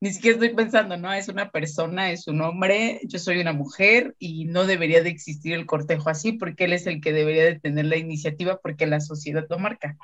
ni 0.00 0.12
siquiera 0.12 0.34
estoy 0.34 0.54
pensando, 0.54 0.96
¿no? 0.96 1.12
Es 1.12 1.28
una 1.28 1.50
persona, 1.50 2.10
es 2.10 2.28
un 2.28 2.40
hombre, 2.42 3.00
yo 3.04 3.18
soy 3.18 3.40
una 3.40 3.52
mujer 3.52 4.14
y 4.18 4.44
no 4.44 4.66
debería 4.66 5.02
de 5.02 5.10
existir 5.10 5.54
el 5.54 5.66
cortejo 5.66 6.10
así 6.10 6.32
porque 6.32 6.64
él 6.64 6.74
es 6.74 6.86
el 6.86 7.00
que 7.00 7.12
debería 7.12 7.44
de 7.44 7.58
tener 7.58 7.86
la 7.86 7.96
iniciativa 7.96 8.58
porque 8.62 8.86
la 8.86 9.00
sociedad 9.00 9.46
lo 9.48 9.58
marca. 9.58 9.96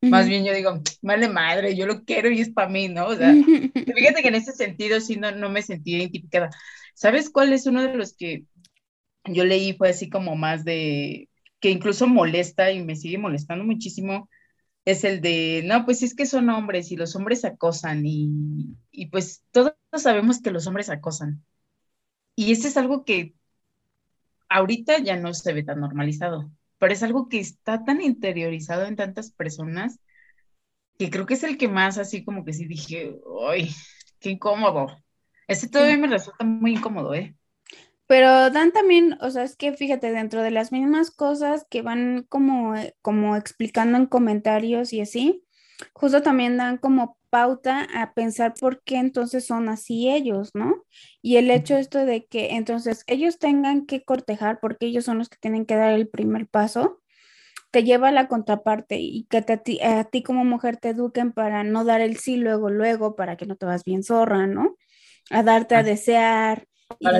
Más 0.00 0.28
bien 0.28 0.44
yo 0.44 0.52
digo, 0.52 0.80
vale 1.00 1.28
madre, 1.28 1.76
yo 1.76 1.86
lo 1.86 2.04
quiero 2.04 2.28
y 2.28 2.40
es 2.40 2.50
para 2.50 2.68
mí, 2.68 2.88
¿no? 2.88 3.06
O 3.06 3.14
sea, 3.14 3.32
fíjate 3.96 4.22
que 4.22 4.28
en 4.28 4.34
ese 4.34 4.52
sentido 4.52 5.00
sí 5.00 5.16
no, 5.16 5.30
no 5.30 5.48
me 5.48 5.62
sentí 5.62 5.94
identificada. 5.94 6.50
¿Sabes 6.94 7.30
cuál 7.30 7.52
es 7.52 7.66
uno 7.66 7.82
de 7.82 7.94
los 7.94 8.16
que 8.16 8.44
yo 9.24 9.44
leí? 9.44 9.74
Fue 9.74 9.90
así 9.90 10.08
como 10.08 10.34
más 10.34 10.64
de, 10.64 11.28
que 11.60 11.70
incluso 11.70 12.08
molesta 12.08 12.72
y 12.72 12.82
me 12.82 12.96
sigue 12.96 13.18
molestando 13.18 13.64
muchísimo, 13.64 14.28
es 14.84 15.04
el 15.04 15.20
de, 15.20 15.62
no, 15.66 15.84
pues 15.84 16.02
es 16.02 16.14
que 16.14 16.26
son 16.26 16.50
hombres 16.50 16.90
y 16.92 16.96
los 16.96 17.14
hombres 17.16 17.44
acosan 17.44 18.04
y, 18.06 18.76
y 18.90 19.06
pues 19.06 19.44
todos 19.52 19.74
sabemos 19.96 20.40
que 20.40 20.50
los 20.50 20.66
hombres 20.66 20.90
acosan. 20.90 21.44
Y 22.36 22.52
eso 22.52 22.68
es 22.68 22.76
algo 22.76 23.04
que 23.04 23.34
ahorita 24.48 24.98
ya 24.98 25.16
no 25.16 25.34
se 25.34 25.52
ve 25.52 25.62
tan 25.62 25.80
normalizado, 25.80 26.50
pero 26.78 26.92
es 26.92 27.02
algo 27.02 27.28
que 27.28 27.40
está 27.40 27.84
tan 27.84 28.00
interiorizado 28.00 28.84
en 28.86 28.96
tantas 28.96 29.30
personas 29.32 29.98
que 30.98 31.10
creo 31.10 31.26
que 31.26 31.34
es 31.34 31.44
el 31.44 31.58
que 31.58 31.68
más 31.68 31.98
así 31.98 32.24
como 32.24 32.44
que 32.44 32.52
sí 32.52 32.66
dije, 32.66 33.16
¡ay, 33.48 33.70
qué 34.20 34.30
incómodo! 34.30 34.88
Ese 35.48 35.68
todavía 35.68 35.98
me 35.98 36.08
resulta 36.08 36.44
muy 36.44 36.72
incómodo, 36.74 37.14
¿eh? 37.14 37.36
Pero 38.06 38.50
dan 38.50 38.72
también, 38.72 39.16
o 39.20 39.30
sea, 39.30 39.42
es 39.44 39.56
que 39.56 39.72
fíjate, 39.72 40.12
dentro 40.12 40.42
de 40.42 40.50
las 40.50 40.72
mismas 40.72 41.10
cosas 41.10 41.66
que 41.70 41.82
van 41.82 42.26
como, 42.28 42.74
como 43.00 43.36
explicando 43.36 43.96
en 43.98 44.06
comentarios 44.06 44.92
y 44.92 45.00
así, 45.00 45.44
justo 45.94 46.22
también 46.22 46.56
dan 46.58 46.76
como 46.78 47.18
pauta 47.30 47.86
a 47.94 48.12
pensar 48.12 48.52
por 48.60 48.82
qué 48.82 48.96
entonces 48.96 49.46
son 49.46 49.68
así 49.70 50.10
ellos, 50.10 50.50
¿no? 50.54 50.84
Y 51.22 51.36
el 51.36 51.50
hecho 51.50 51.76
esto 51.78 52.04
de 52.04 52.26
que 52.26 52.50
entonces 52.56 53.04
ellos 53.06 53.38
tengan 53.38 53.86
que 53.86 54.04
cortejar 54.04 54.60
porque 54.60 54.86
ellos 54.86 55.04
son 55.06 55.16
los 55.18 55.28
que 55.30 55.38
tienen 55.40 55.64
que 55.64 55.76
dar 55.76 55.92
el 55.92 56.08
primer 56.08 56.46
paso, 56.48 57.00
te 57.70 57.84
lleva 57.84 58.08
a 58.08 58.12
la 58.12 58.28
contraparte 58.28 58.98
y 59.00 59.24
que 59.30 59.38
a, 59.82 60.00
a 60.00 60.04
ti 60.04 60.22
como 60.22 60.44
mujer 60.44 60.76
te 60.76 60.90
eduquen 60.90 61.32
para 61.32 61.64
no 61.64 61.84
dar 61.84 62.00
el 62.00 62.16
sí 62.18 62.36
luego, 62.36 62.70
luego, 62.70 63.16
para 63.16 63.36
que 63.36 63.46
no 63.46 63.56
te 63.56 63.66
vas 63.66 63.84
bien 63.84 64.02
zorra, 64.02 64.46
¿no? 64.46 64.76
A 65.30 65.42
darte 65.42 65.76
a 65.76 65.82
desear, 65.82 66.66
para 67.00 67.18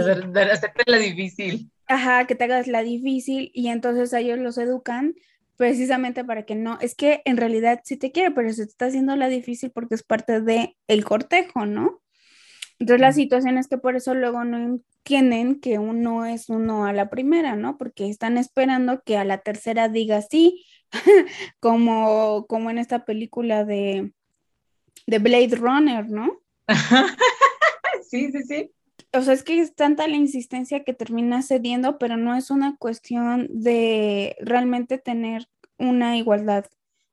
hacerte 0.53 0.83
la 0.87 0.99
difícil. 0.99 1.71
Ajá, 1.87 2.27
que 2.27 2.35
te 2.35 2.45
hagas 2.45 2.69
la 2.69 2.83
difícil 2.83 3.51
y 3.55 3.69
entonces 3.69 4.13
ellos 4.13 4.39
los 4.39 4.57
educan 4.59 5.15
precisamente 5.57 6.25
para 6.25 6.45
que 6.45 6.55
no, 6.55 6.79
es 6.81 6.95
que 6.95 7.23
en 7.25 7.37
realidad 7.37 7.81
sí 7.85 7.97
te 7.97 8.13
quiere, 8.13 8.31
pero 8.31 8.53
se 8.53 8.65
te 8.65 8.71
está 8.71 8.87
haciendo 8.87 9.15
la 9.17 9.29
difícil 9.29 9.71
porque 9.71 9.95
es 9.95 10.03
parte 10.03 10.41
de 10.41 10.77
el 10.89 11.05
cortejo, 11.05 11.67
¿no? 11.67 12.01
Entonces 12.79 13.01
la 13.01 13.13
situación 13.13 13.59
es 13.59 13.69
que 13.69 13.79
por 13.79 13.95
eso 13.95 14.15
luego 14.15 14.43
no 14.45 14.57
entienden 14.57 15.61
que 15.61 15.79
uno 15.79 16.25
es 16.25 16.49
uno 16.49 16.87
a 16.87 16.93
la 16.93 17.11
primera, 17.11 17.55
¿no? 17.55 17.79
Porque 17.79 18.09
están 18.09 18.39
esperando 18.39 19.03
que 19.03 19.19
a 19.19 19.25
la 19.25 19.39
tercera 19.39 19.89
diga 19.89 20.23
sí, 20.23 20.65
como, 21.61 22.47
como 22.49 22.71
en 22.71 22.79
esta 22.79 23.05
película 23.05 23.65
de, 23.65 24.13
de 25.07 25.19
Blade 25.19 25.57
Runner, 25.57 26.09
¿no? 26.09 26.41
sí, 28.11 28.33
sí, 28.33 28.43
sí 28.45 28.71
o 29.13 29.23
sea, 29.23 29.35
es 29.35 29.43
que 29.43 29.61
es 29.61 29.75
tanta 29.75 30.09
la 30.09 30.17
insistencia 30.17 30.85
que 30.85 30.95
termina 30.95 31.43
cediendo, 31.43 31.99
pero 31.99 32.17
no 32.17 32.35
es 32.35 32.51
una 32.51 32.77
cuestión 32.77 33.49
de 33.51 34.37
realmente 34.41 34.99
tener 34.99 35.49
una 35.79 36.17
igualdad 36.17 36.67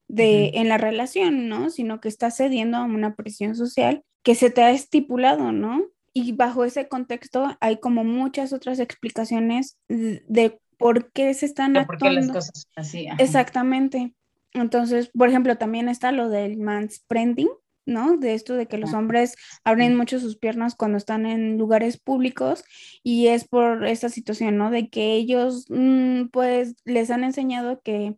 de, 0.08 0.52
en 0.56 0.70
la 0.70 0.78
relación, 0.78 1.50
¿no? 1.50 1.70
Sino 1.70 2.00
que 2.00 2.08
está 2.08 2.32
cediendo 2.32 2.78
a 2.78 2.84
una 2.84 3.16
presión 3.16 3.56
social 3.56 4.04
que 4.24 4.36
se 4.36 4.50
te 4.50 4.64
ha 4.64 4.72
estipulado, 4.72 5.52
¿no? 5.52 5.84
Y 6.14 6.32
bajo 6.34 6.66
ese 6.66 6.88
contexto 6.88 7.58
hay 7.60 7.78
como 7.78 8.04
muchas 8.04 8.54
otras 8.54 8.80
explicaciones 8.80 9.78
de 9.88 10.60
por 10.78 11.12
qué 11.12 11.34
se 11.34 11.46
están 11.46 11.78
actuando. 11.78 12.00
Por 12.00 12.10
qué 12.10 12.16
las 12.16 12.32
cosas 12.32 12.68
así. 12.76 13.08
Exactamente. 13.20 14.14
Entonces, 14.54 15.12
por 15.16 15.30
ejemplo, 15.30 15.58
también 15.58 15.90
está 15.90 16.12
lo 16.12 16.30
del 16.30 16.58
manspreading, 16.58 17.50
¿no? 17.86 18.18
De 18.18 18.34
esto 18.34 18.56
de 18.56 18.68
que 18.68 18.78
los 18.78 18.94
hombres 18.94 19.36
abren 19.64 19.98
mucho 19.98 20.20
sus 20.20 20.38
piernas 20.38 20.76
cuando 20.76 20.98
están 20.98 21.26
en 21.26 21.58
lugares 21.58 22.00
públicos 22.00 22.64
y 23.04 23.28
es 23.28 23.48
por 23.48 23.86
esta 23.86 24.10
situación, 24.10 24.58
¿no? 24.58 24.72
De 24.72 24.90
que 24.90 25.14
ellos, 25.14 25.66
mm, 25.70 26.28
pues, 26.32 26.76
les 26.86 27.10
han 27.12 27.24
enseñado 27.24 27.82
que 27.82 28.16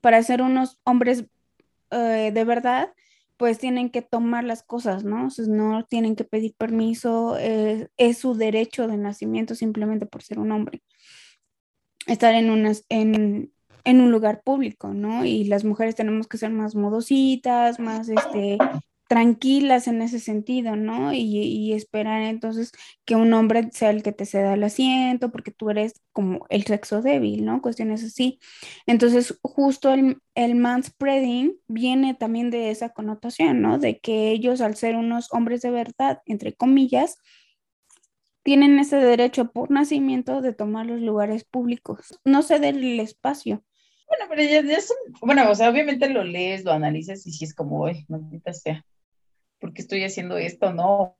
para 0.00 0.22
ser 0.22 0.42
unos 0.42 0.78
hombres 0.84 1.24
eh, 1.90 2.32
de 2.32 2.44
verdad, 2.44 2.92
pues 3.36 3.58
tienen 3.58 3.90
que 3.90 4.02
tomar 4.02 4.44
las 4.44 4.62
cosas, 4.62 5.04
¿no? 5.04 5.26
O 5.26 5.30
sea, 5.30 5.46
no 5.46 5.84
tienen 5.84 6.16
que 6.16 6.24
pedir 6.24 6.54
permiso, 6.56 7.36
eh, 7.38 7.88
es 7.96 8.18
su 8.18 8.34
derecho 8.34 8.86
de 8.88 8.96
nacimiento 8.96 9.54
simplemente 9.54 10.06
por 10.06 10.22
ser 10.22 10.38
un 10.38 10.52
hombre. 10.52 10.82
Estar 12.06 12.34
en, 12.34 12.50
unas, 12.50 12.84
en, 12.88 13.52
en 13.84 14.00
un 14.00 14.10
lugar 14.12 14.42
público, 14.42 14.88
¿no? 14.94 15.24
Y 15.24 15.44
las 15.44 15.64
mujeres 15.64 15.94
tenemos 15.94 16.26
que 16.28 16.38
ser 16.38 16.50
más 16.50 16.74
modositas, 16.74 17.78
más 17.80 18.08
este, 18.08 18.58
tranquilas 19.08 19.86
en 19.88 20.02
ese 20.02 20.18
sentido, 20.18 20.76
¿no? 20.76 21.12
Y, 21.12 21.72
esperar 21.74 22.22
entonces 22.22 22.72
que 23.04 23.16
un 23.16 23.32
hombre 23.34 23.68
sea 23.72 23.90
el 23.90 24.02
que 24.02 24.12
te 24.12 24.26
ceda 24.26 24.54
el 24.54 24.64
asiento, 24.64 25.30
porque 25.30 25.50
tú 25.50 25.70
eres 25.70 25.94
como 26.12 26.46
el 26.48 26.64
sexo 26.64 27.02
débil, 27.02 27.44
¿no? 27.44 27.60
Cuestiones 27.62 28.02
así. 28.04 28.38
Entonces, 28.86 29.38
justo 29.42 29.92
el, 29.92 30.18
el 30.34 30.54
manspreading 30.54 31.56
viene 31.68 32.14
también 32.14 32.50
de 32.50 32.70
esa 32.70 32.90
connotación, 32.90 33.60
¿no? 33.60 33.78
De 33.78 33.98
que 34.00 34.30
ellos, 34.30 34.60
al 34.60 34.76
ser 34.76 34.96
unos 34.96 35.32
hombres 35.32 35.62
de 35.62 35.70
verdad, 35.70 36.22
entre 36.26 36.54
comillas, 36.54 37.18
tienen 38.42 38.78
ese 38.78 38.96
derecho 38.96 39.50
por 39.50 39.70
nacimiento 39.70 40.40
de 40.42 40.52
tomar 40.52 40.86
los 40.86 41.00
lugares 41.00 41.44
públicos, 41.44 42.20
no 42.24 42.42
ceder 42.42 42.76
el 42.76 43.00
espacio. 43.00 43.64
Bueno, 44.06 44.24
pero 44.28 44.42
ya, 44.42 44.62
ya 44.62 44.78
bueno, 45.22 45.50
o 45.50 45.54
sea, 45.54 45.70
obviamente 45.70 46.08
lo 46.10 46.22
lees, 46.22 46.62
lo 46.62 46.72
analizas 46.72 47.26
y 47.26 47.32
si 47.32 47.44
es 47.44 47.54
como, 47.54 47.84
uy, 47.84 48.04
maldita 48.08 48.52
sea. 48.52 48.84
¿Por 49.64 49.72
qué 49.72 49.80
estoy 49.80 50.04
haciendo 50.04 50.36
esto? 50.36 50.74
No, 50.74 51.16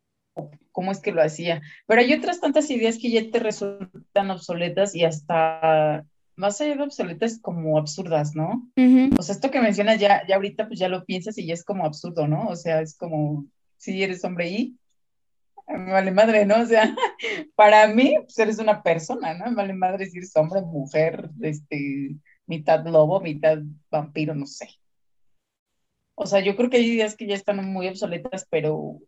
¿cómo 0.71 0.93
es 0.93 1.01
que 1.01 1.13
lo 1.13 1.23
hacía? 1.23 1.63
Pero 1.87 2.03
hay 2.03 2.13
otras 2.13 2.43
tantas 2.43 2.71
ideas 2.71 2.99
que 2.99 3.11
ya 3.11 3.31
te 3.31 3.39
resultan 3.39 4.31
obsoletas 4.31 4.95
y 4.95 5.03
hasta 5.03 6.05
más 6.37 6.61
allá 6.61 6.77
de 6.77 6.83
obsoletas 6.83 7.41
como 7.41 7.79
absurdas, 7.79 8.35
¿no? 8.35 8.71
O 9.19 9.23
sea, 9.23 9.35
esto 9.35 9.51
que 9.51 9.63
mencionas 9.63 9.99
ya, 9.99 10.27
ya 10.29 10.35
ahorita 10.35 10.67
pues 10.67 10.79
ya 10.79 10.91
lo 10.91 11.07
piensas 11.07 11.39
y 11.39 11.47
ya 11.47 11.55
es 11.55 11.65
como 11.65 11.87
absurdo, 11.87 12.29
¿no? 12.29 12.49
O 12.49 12.55
sea, 12.55 12.83
es 12.83 12.99
como, 12.99 13.47
si 13.79 14.03
eres 14.03 14.23
hombre 14.25 14.51
y 14.51 14.79
Me 15.67 15.93
vale 15.93 16.11
madre, 16.11 16.45
¿no? 16.45 16.61
O 16.61 16.67
sea, 16.67 16.95
para 17.55 17.89
mí, 17.89 18.15
pues 18.25 18.39
eres 18.39 18.59
una 18.59 18.83
persona, 18.83 19.33
¿no? 19.33 19.47
Me 19.47 19.57
vale 19.57 19.73
madre 19.73 20.05
si 20.05 20.19
eres 20.19 20.37
hombre, 20.37 20.61
mujer, 20.61 21.31
este, 21.41 22.15
mitad 22.45 22.85
lobo, 22.85 23.23
mitad 23.23 23.57
vampiro, 23.91 24.35
no 24.35 24.45
sé. 24.47 24.69
O 26.15 26.27
sea, 26.27 26.41
yo 26.41 26.57
creo 26.57 26.71
que 26.71 26.79
hay 26.79 26.87
ideas 26.87 27.17
que 27.17 27.27
ya 27.27 27.35
están 27.35 27.65
muy 27.73 27.89
obsoletas, 27.89 28.47
pero 28.49 29.01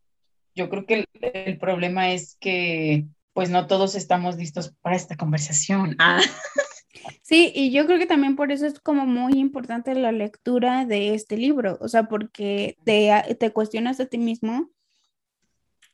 yo 0.54 0.68
creo 0.68 0.86
que 0.86 1.06
el, 1.20 1.58
problema 1.58 2.10
es 2.12 2.36
que 2.40 3.06
pues 3.32 3.50
no 3.50 3.66
todos 3.66 3.94
estamos 3.94 4.36
listos 4.36 4.74
para 4.80 4.96
esta 4.96 5.16
conversación. 5.16 5.96
Ah. 5.98 6.20
Sí, 7.22 7.52
y 7.54 7.70
yo 7.70 7.86
creo 7.86 7.98
que 7.98 8.06
también 8.06 8.36
por 8.36 8.50
eso 8.52 8.66
es 8.66 8.80
como 8.80 9.06
muy 9.06 9.34
importante 9.34 9.94
la 9.94 10.12
lectura 10.12 10.86
de 10.86 11.14
este 11.14 11.36
libro, 11.36 11.76
o 11.80 11.88
sea, 11.88 12.04
porque 12.04 12.76
te, 12.84 13.36
te 13.38 13.52
cuestionas 13.52 14.00
a 14.00 14.06
ti 14.06 14.18
mismo 14.18 14.70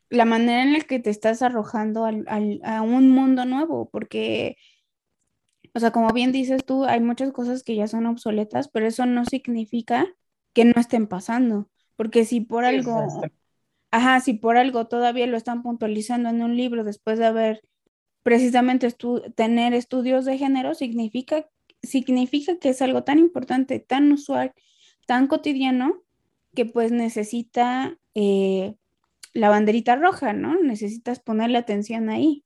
la 0.09 0.25
manera 0.25 0.63
en 0.63 0.75
la 0.75 0.81
que 0.81 1.01
te 1.01 1.11
estás 1.11 1.43
arrojando 1.43 2.05
al, 2.05 2.61
a 2.65 2.83
un 2.83 3.11
mundo 3.11 3.47
nuevo, 3.47 3.89
porque, 3.91 4.57
o 5.75 5.81
sea, 5.81 5.91
como 5.91 6.13
bien 6.13 6.33
dices 6.33 6.65
tú, 6.65 6.85
hay 6.85 7.01
muchas 7.01 7.33
cosas 7.33 7.63
que 7.63 7.77
ya 7.77 7.89
son 7.89 8.07
obsoletas, 8.07 8.69
pero 8.69 8.87
eso 8.87 9.07
no 9.07 9.25
significa 9.25 10.07
que 10.53 10.65
no 10.65 10.81
estén 10.81 11.07
pasando, 11.07 11.69
porque 11.97 12.25
si 12.25 12.41
por 12.41 12.65
algo, 12.65 13.07
ajá, 13.91 14.21
si 14.21 14.35
por 14.35 14.57
algo 14.57 14.87
todavía 14.87 15.27
lo 15.27 15.37
están 15.37 15.63
puntualizando 15.63 16.29
en 16.29 16.43
un 16.43 16.57
libro 16.57 16.85
después 16.85 17.19
de 17.19 17.27
haber 17.27 17.63
precisamente 18.23 18.95
tener 19.35 19.75
estudios 19.75 20.25
de 20.25 20.39
género, 20.39 20.75
significa, 20.75 21.49
significa 21.83 22.59
que 22.59 22.71
es 22.71 22.83
algo 22.83 23.05
tan 23.05 23.19
importante, 23.19 23.81
tan 23.81 24.13
usual, 24.13 24.53
tan 25.07 25.27
cotidiano, 25.27 26.03
que 26.55 26.67
pues 26.67 26.93
necesita 26.93 27.99
eh, 28.15 28.75
la 29.33 29.49
banderita 29.49 29.97
roja, 29.97 30.33
¿no? 30.33 30.61
Necesitas 30.61 31.21
ponerle 31.21 31.59
atención 31.59 32.11
ahí. 32.11 32.45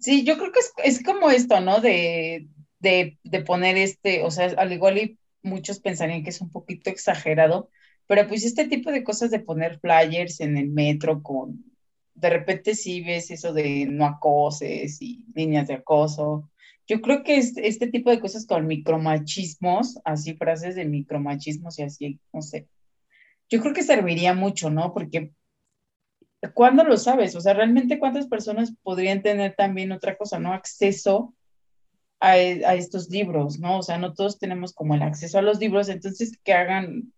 Sí, 0.00 0.24
yo 0.24 0.36
creo 0.36 0.52
que 0.52 0.60
es, 0.60 0.72
es 0.84 1.02
como 1.02 1.30
esto, 1.30 1.60
¿no? 1.60 1.80
De, 1.80 2.48
de, 2.80 3.18
de, 3.22 3.40
poner 3.42 3.76
este, 3.76 4.22
o 4.22 4.30
sea, 4.30 4.52
al 4.58 4.72
igual 4.72 4.98
y 4.98 5.18
muchos 5.46 5.80
pensarían 5.80 6.22
que 6.22 6.30
es 6.30 6.40
un 6.40 6.50
poquito 6.50 6.90
exagerado, 6.90 7.70
pero 8.06 8.26
pues 8.28 8.44
este 8.44 8.66
tipo 8.68 8.90
de 8.92 9.04
cosas 9.04 9.30
de 9.30 9.40
poner 9.40 9.80
flyers 9.80 10.40
en 10.40 10.56
el 10.56 10.68
metro 10.68 11.22
con, 11.22 11.64
de 12.14 12.30
repente 12.30 12.74
sí 12.74 13.02
ves 13.02 13.30
eso 13.30 13.52
de 13.52 13.86
no 13.86 14.06
acoses 14.06 15.00
y 15.00 15.24
líneas 15.34 15.68
de 15.68 15.74
acoso. 15.74 16.50
Yo 16.86 17.00
creo 17.00 17.24
que 17.24 17.36
es, 17.38 17.56
este 17.56 17.88
tipo 17.88 18.10
de 18.10 18.20
cosas 18.20 18.46
con 18.46 18.66
micromachismos, 18.66 19.98
así 20.04 20.34
frases 20.34 20.76
de 20.76 20.84
micromachismos 20.84 21.78
y 21.78 21.82
así, 21.82 22.20
no 22.32 22.42
sé. 22.42 22.68
Yo 23.48 23.60
creo 23.60 23.74
que 23.74 23.82
serviría 23.82 24.34
mucho, 24.34 24.70
¿no? 24.70 24.92
Porque 24.92 25.32
¿cuándo 26.54 26.84
lo 26.84 26.96
sabes? 26.96 27.34
O 27.36 27.40
sea, 27.40 27.54
realmente 27.54 27.98
cuántas 27.98 28.26
personas 28.26 28.74
podrían 28.82 29.22
tener 29.22 29.54
también 29.56 29.92
otra 29.92 30.16
cosa, 30.16 30.38
¿no? 30.38 30.52
Acceso 30.52 31.34
a, 32.20 32.36
estos 32.36 33.10
libros, 33.10 33.58
¿no? 33.58 33.78
O 33.78 33.82
sea, 33.82 33.98
no 33.98 34.14
todos 34.14 34.38
tenemos 34.38 34.72
como 34.72 34.94
el 34.94 35.02
acceso 35.02 35.38
a 35.38 35.42
los 35.42 35.58
libros, 35.58 35.88
entonces 35.88 36.38
que 36.42 36.52
hagan, 36.54 37.12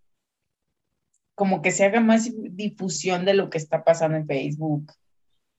como 1.34 1.62
que 1.62 1.70
se 1.70 1.84
haga 1.84 2.00
más 2.00 2.30
difusión 2.34 3.24
de 3.24 3.34
lo 3.34 3.50
que 3.50 3.58
está 3.58 3.84
pasando 3.84 4.16
en 4.16 4.26
Facebook. 4.26 4.92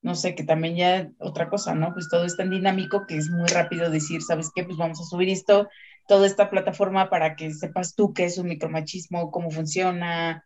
No 0.01 0.15
sé, 0.15 0.35
que 0.35 0.43
también 0.43 0.75
ya 0.75 1.11
otra 1.19 1.49
cosa, 1.49 1.75
¿no? 1.75 1.93
Pues 1.93 2.07
todo 2.09 2.25
es 2.25 2.37
tan 2.37 2.49
dinámico 2.49 3.05
que 3.05 3.17
es 3.17 3.29
muy 3.29 3.47
rápido 3.47 3.89
decir, 3.89 4.21
¿sabes 4.21 4.49
qué? 4.55 4.63
Pues 4.63 4.77
vamos 4.77 5.01
a 5.01 5.03
subir 5.03 5.29
esto, 5.29 5.67
toda 6.07 6.25
esta 6.25 6.49
plataforma 6.49 7.09
para 7.09 7.35
que 7.35 7.53
sepas 7.53 7.95
tú 7.95 8.13
qué 8.13 8.25
es 8.25 8.37
un 8.37 8.47
micromachismo, 8.47 9.31
cómo 9.31 9.51
funciona, 9.51 10.45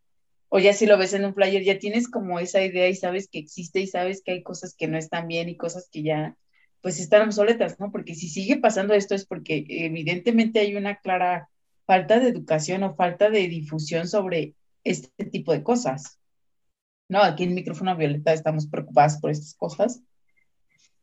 o 0.55 0.59
ya 0.59 0.73
si 0.73 0.85
lo 0.85 0.99
ves 0.99 1.13
en 1.13 1.25
un 1.25 1.33
flyer, 1.33 1.63
ya 1.63 1.79
tienes 1.79 2.07
como 2.07 2.39
esa 2.39 2.61
idea 2.61 2.87
y 2.87 2.95
sabes 2.95 3.27
que 3.27 3.39
existe 3.39 3.79
y 3.79 3.87
sabes 3.87 4.21
que 4.23 4.33
hay 4.33 4.43
cosas 4.43 4.75
que 4.75 4.87
no 4.87 4.99
están 4.99 5.27
bien 5.27 5.49
y 5.49 5.57
cosas 5.57 5.89
que 5.91 6.03
ya 6.03 6.37
pues 6.83 6.99
están 6.99 7.23
obsoletas, 7.23 7.79
¿no? 7.79 7.91
Porque 7.91 8.13
si 8.13 8.29
sigue 8.29 8.57
pasando 8.57 8.93
esto 8.93 9.15
es 9.15 9.25
porque 9.25 9.65
evidentemente 9.67 10.59
hay 10.59 10.75
una 10.75 10.97
clara 10.97 11.49
falta 11.87 12.19
de 12.19 12.29
educación 12.29 12.83
o 12.83 12.95
falta 12.95 13.31
de 13.31 13.47
difusión 13.47 14.07
sobre 14.07 14.53
este 14.83 15.25
tipo 15.25 15.51
de 15.51 15.63
cosas. 15.63 16.19
No, 17.09 17.23
aquí 17.23 17.45
en 17.45 17.55
Micrófono 17.55 17.97
Violeta 17.97 18.33
estamos 18.33 18.67
preocupadas 18.67 19.19
por 19.19 19.31
estas 19.31 19.55
cosas 19.55 20.01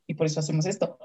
y 0.06 0.14
por 0.14 0.26
eso 0.26 0.38
hacemos 0.38 0.66
esto. 0.66 0.98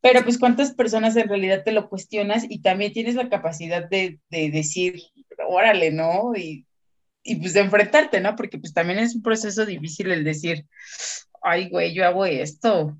Pero 0.00 0.24
pues 0.24 0.38
cuántas 0.38 0.74
personas 0.74 1.14
en 1.14 1.28
realidad 1.28 1.62
te 1.62 1.70
lo 1.70 1.88
cuestionas 1.88 2.44
y 2.48 2.60
también 2.60 2.92
tienes 2.92 3.14
la 3.14 3.28
capacidad 3.28 3.88
de, 3.88 4.18
de 4.30 4.50
decir, 4.50 5.00
órale, 5.46 5.92
¿no? 5.92 6.34
Y 6.34 6.66
y 7.22 7.36
pues 7.36 7.54
de 7.54 7.60
enfrentarte, 7.60 8.20
¿no? 8.20 8.34
Porque 8.36 8.58
pues 8.58 8.72
también 8.72 8.98
es 8.98 9.14
un 9.14 9.22
proceso 9.22 9.64
difícil 9.64 10.10
el 10.10 10.24
decir, 10.24 10.66
ay, 11.42 11.68
güey, 11.68 11.94
yo 11.94 12.06
hago 12.06 12.26
esto. 12.26 12.96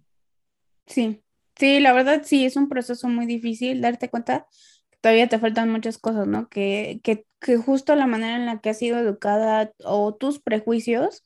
Sí, 0.87 1.22
sí, 1.57 1.81
la 1.81 1.93
verdad 1.93 2.23
sí, 2.25 2.45
es 2.45 2.57
un 2.57 2.69
proceso 2.69 3.09
muy 3.09 3.27
difícil 3.27 3.81
darte 3.81 4.11
cuenta 4.11 4.47
que 4.91 4.99
todavía 5.01 5.29
te 5.29 5.39
faltan 5.39 5.71
muchas 5.71 5.99
cosas, 5.99 6.27
¿no? 6.27 6.49
Que, 6.49 7.01
que, 7.03 7.27
que 7.41 7.57
justo 7.57 7.95
la 7.97 8.07
manera 8.07 8.37
en 8.37 8.47
la 8.47 8.61
que 8.61 8.71
has 8.71 8.79
sido 8.79 8.99
educada 8.99 9.73
o 9.85 10.15
tus 10.15 10.41
prejuicios 10.41 11.25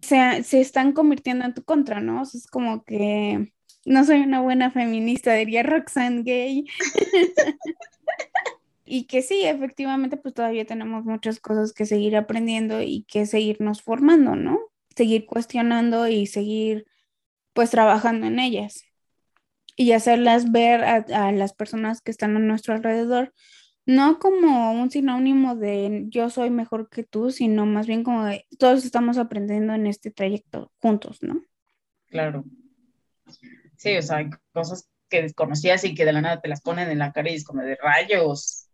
se, 0.00 0.42
se, 0.42 0.60
están 0.60 0.92
convirtiendo 0.92 1.44
en 1.44 1.54
tu 1.54 1.62
contra, 1.64 2.00
¿no? 2.00 2.22
O 2.22 2.24
sea, 2.24 2.38
es 2.38 2.46
como 2.46 2.84
que 2.84 3.52
no 3.84 4.04
soy 4.04 4.20
una 4.20 4.40
buena 4.40 4.70
feminista, 4.70 5.34
diría 5.34 5.62
Roxanne 5.62 6.22
Gay. 6.22 6.64
y 8.84 9.04
que 9.04 9.22
sí, 9.22 9.44
efectivamente, 9.44 10.16
pues 10.16 10.34
todavía 10.34 10.64
tenemos 10.64 11.04
muchas 11.04 11.40
cosas 11.40 11.72
que 11.72 11.86
seguir 11.86 12.16
aprendiendo 12.16 12.82
y 12.82 13.04
que 13.04 13.26
seguirnos 13.26 13.82
formando, 13.82 14.36
¿no? 14.36 14.58
Seguir 14.96 15.26
cuestionando 15.26 16.08
y 16.08 16.26
seguir, 16.26 16.86
pues, 17.52 17.70
trabajando 17.70 18.26
en 18.26 18.38
ellas 18.38 18.84
y 19.76 19.92
hacerlas 19.92 20.52
ver 20.52 20.84
a, 20.84 21.32
las 21.32 21.52
personas 21.52 22.00
que 22.00 22.10
están 22.10 22.36
a 22.36 22.40
nuestro 22.40 22.74
alrededor, 22.74 23.32
no 23.86 24.18
como 24.18 24.72
un 24.72 24.90
sinónimo 24.90 25.56
de 25.56 26.04
yo 26.08 26.30
soy 26.30 26.50
mejor 26.50 26.88
que 26.88 27.04
tú, 27.04 27.30
sino 27.30 27.66
más 27.66 27.86
bien 27.86 28.02
como 28.02 28.24
de 28.24 28.46
todos 28.58 28.84
estamos 28.84 29.18
aprendiendo 29.18 29.74
en 29.74 29.86
este 29.86 30.10
trayecto 30.10 30.72
juntos, 30.80 31.18
¿no? 31.22 31.42
Claro. 32.06 32.44
Sí, 33.76 33.96
o 33.96 34.02
sea, 34.02 34.18
hay 34.18 34.30
cosas 34.52 34.88
que 35.08 35.22
desconocías 35.22 35.84
y 35.84 35.94
que 35.94 36.04
de 36.04 36.12
la 36.12 36.20
nada 36.20 36.40
te 36.40 36.48
las 36.48 36.62
ponen 36.62 36.90
en 36.90 36.98
la 36.98 37.12
cara 37.12 37.30
y 37.30 37.34
es 37.34 37.44
como 37.44 37.62
de 37.62 37.76
rayos, 37.76 38.68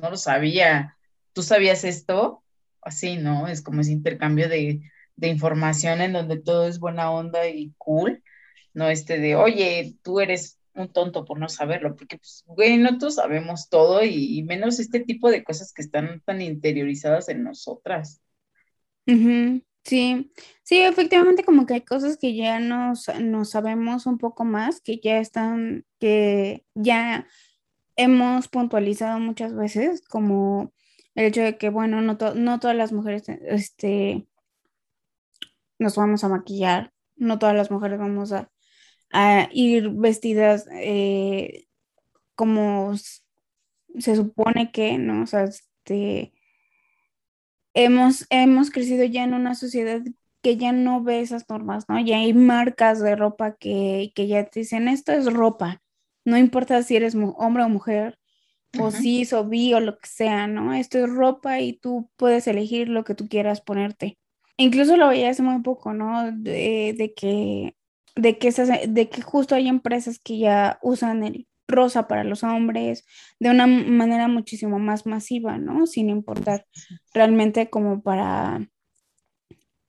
no 0.00 0.10
lo 0.10 0.16
sabía. 0.16 0.96
¿Tú 1.32 1.42
sabías 1.42 1.84
esto? 1.84 2.42
Así, 2.80 3.16
¿no? 3.16 3.48
Es 3.48 3.62
como 3.62 3.80
ese 3.80 3.92
intercambio 3.92 4.48
de, 4.48 4.80
información 5.20 6.00
en 6.00 6.12
donde 6.12 6.40
todo 6.40 6.66
es 6.66 6.80
buena 6.80 7.10
onda 7.10 7.46
y 7.48 7.72
cool, 7.78 8.22
no 8.74 8.88
este 8.88 9.18
de, 9.18 9.36
oye, 9.36 9.96
tú 10.02 10.20
eres 10.20 10.58
un 10.74 10.92
tonto 10.92 11.24
por 11.24 11.38
no 11.38 11.48
saberlo, 11.48 11.96
porque, 11.96 12.18
pues, 12.18 12.44
güey, 12.46 12.78
no 12.78 12.98
todos 12.98 13.16
sabemos 13.16 13.68
todo 13.68 14.04
y, 14.04 14.42
menos 14.42 14.80
este 14.80 15.00
tipo 15.00 15.30
de 15.30 15.44
cosas 15.44 15.72
que 15.72 15.82
están 15.82 16.22
tan 16.24 16.40
interiorizadas 16.40 17.28
en 17.28 17.44
nosotras. 17.44 18.20
Sí, 19.84 20.32
sí, 20.62 20.78
efectivamente 20.78 21.44
como 21.44 21.66
que 21.66 21.74
hay 21.74 21.80
cosas 21.80 22.16
que 22.16 22.36
ya 22.36 22.60
nos, 22.60 23.08
nos 23.20 23.50
sabemos 23.50 24.06
un 24.06 24.18
poco 24.18 24.44
más, 24.44 24.80
que 24.80 25.00
ya 25.02 25.18
están, 25.18 25.84
que 25.98 26.64
ya 26.74 27.26
hemos 27.96 28.48
puntualizado 28.48 29.18
muchas 29.18 29.54
veces 29.54 30.02
como 30.08 30.72
el 31.14 31.26
hecho 31.26 31.42
de 31.42 31.58
que, 31.58 31.68
bueno, 31.68 32.00
no, 32.00 32.16
no 32.34 32.60
todas 32.60 32.76
las 32.76 32.92
mujeres 32.92 33.24
este, 33.28 34.26
nos 35.78 35.96
vamos 35.96 36.24
a 36.24 36.28
maquillar, 36.28 36.92
no 37.16 37.38
todas 37.38 37.56
las 37.56 37.70
mujeres 37.70 37.98
vamos 37.98 38.32
a, 38.32 38.50
ir 39.52 39.90
vestidas 39.90 40.66
eh, 40.72 41.66
como 42.34 42.94
se 43.98 44.16
supone 44.16 44.72
que, 44.72 44.98
¿no? 44.98 45.22
O 45.22 45.26
sea, 45.26 45.44
este, 45.44 46.32
hemos, 47.74 48.26
hemos 48.30 48.70
crecido 48.70 49.04
ya 49.04 49.24
en 49.24 49.34
una 49.34 49.54
sociedad 49.54 50.00
que 50.42 50.56
ya 50.56 50.72
no 50.72 51.02
ve 51.02 51.20
esas 51.20 51.48
normas, 51.48 51.88
¿no? 51.88 52.00
Ya 52.00 52.18
hay 52.18 52.34
marcas 52.34 53.00
de 53.00 53.14
ropa 53.16 53.56
que, 53.56 54.12
que 54.14 54.26
ya 54.26 54.44
te 54.44 54.60
dicen, 54.60 54.88
esto 54.88 55.12
es 55.12 55.32
ropa, 55.32 55.82
no 56.24 56.36
importa 56.36 56.82
si 56.82 56.96
eres 56.96 57.14
hombre 57.14 57.64
o 57.64 57.68
mujer, 57.68 58.18
o 58.78 58.90
cis 58.90 59.32
o 59.32 59.44
bi 59.44 59.74
o 59.74 59.80
lo 59.80 59.98
que 59.98 60.08
sea, 60.08 60.46
¿no? 60.46 60.72
Esto 60.72 60.98
es 60.98 61.10
ropa 61.10 61.60
y 61.60 61.74
tú 61.74 62.10
puedes 62.16 62.46
elegir 62.46 62.88
lo 62.88 63.04
que 63.04 63.14
tú 63.14 63.28
quieras 63.28 63.60
ponerte. 63.60 64.18
Incluso 64.56 64.96
lo 64.96 65.08
veía 65.08 65.30
hace 65.30 65.42
muy 65.42 65.60
poco, 65.62 65.92
¿no? 65.92 66.30
De, 66.32 67.12
que, 67.16 67.76
de, 68.16 68.38
que 68.38 68.50
de 68.50 69.08
que 69.08 69.22
justo 69.22 69.54
hay 69.54 69.68
empresas 69.68 70.18
que 70.18 70.38
ya 70.38 70.78
usan 70.82 71.24
el 71.24 71.46
rosa 71.68 72.06
para 72.06 72.24
los 72.24 72.44
hombres 72.44 73.04
de 73.40 73.50
una 73.50 73.66
manera 73.66 74.28
muchísimo 74.28 74.78
más 74.78 75.06
masiva, 75.06 75.58
¿no? 75.58 75.86
Sin 75.86 76.10
importar 76.10 76.66
realmente 77.14 77.70
como 77.70 78.02
para 78.02 78.68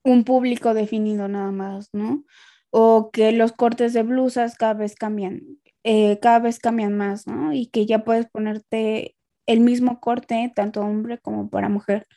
un 0.03 0.23
público 0.23 0.73
definido 0.73 1.27
nada 1.27 1.51
más, 1.51 1.89
¿no? 1.93 2.23
O 2.71 3.11
que 3.11 3.31
los 3.31 3.51
cortes 3.51 3.93
de 3.93 4.03
blusas 4.03 4.55
cada 4.55 4.73
vez 4.73 4.95
cambian 4.95 5.41
eh, 5.83 6.19
cada 6.21 6.39
vez 6.39 6.59
cambian 6.59 6.97
más, 6.97 7.27
¿no? 7.27 7.53
Y 7.53 7.67
que 7.67 7.85
ya 7.85 8.03
puedes 8.05 8.27
ponerte 8.29 9.15
el 9.45 9.59
mismo 9.59 9.99
corte, 9.99 10.51
tanto 10.55 10.81
hombre 10.81 11.19
como 11.19 11.49
para 11.49 11.69
mujer. 11.69 12.07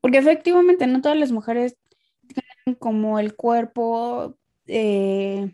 Porque 0.00 0.18
efectivamente 0.18 0.86
no 0.86 1.02
todas 1.02 1.18
las 1.18 1.32
mujeres 1.32 1.76
tienen 2.28 2.78
como 2.78 3.18
el 3.18 3.36
cuerpo, 3.36 4.36
eh, 4.66 5.52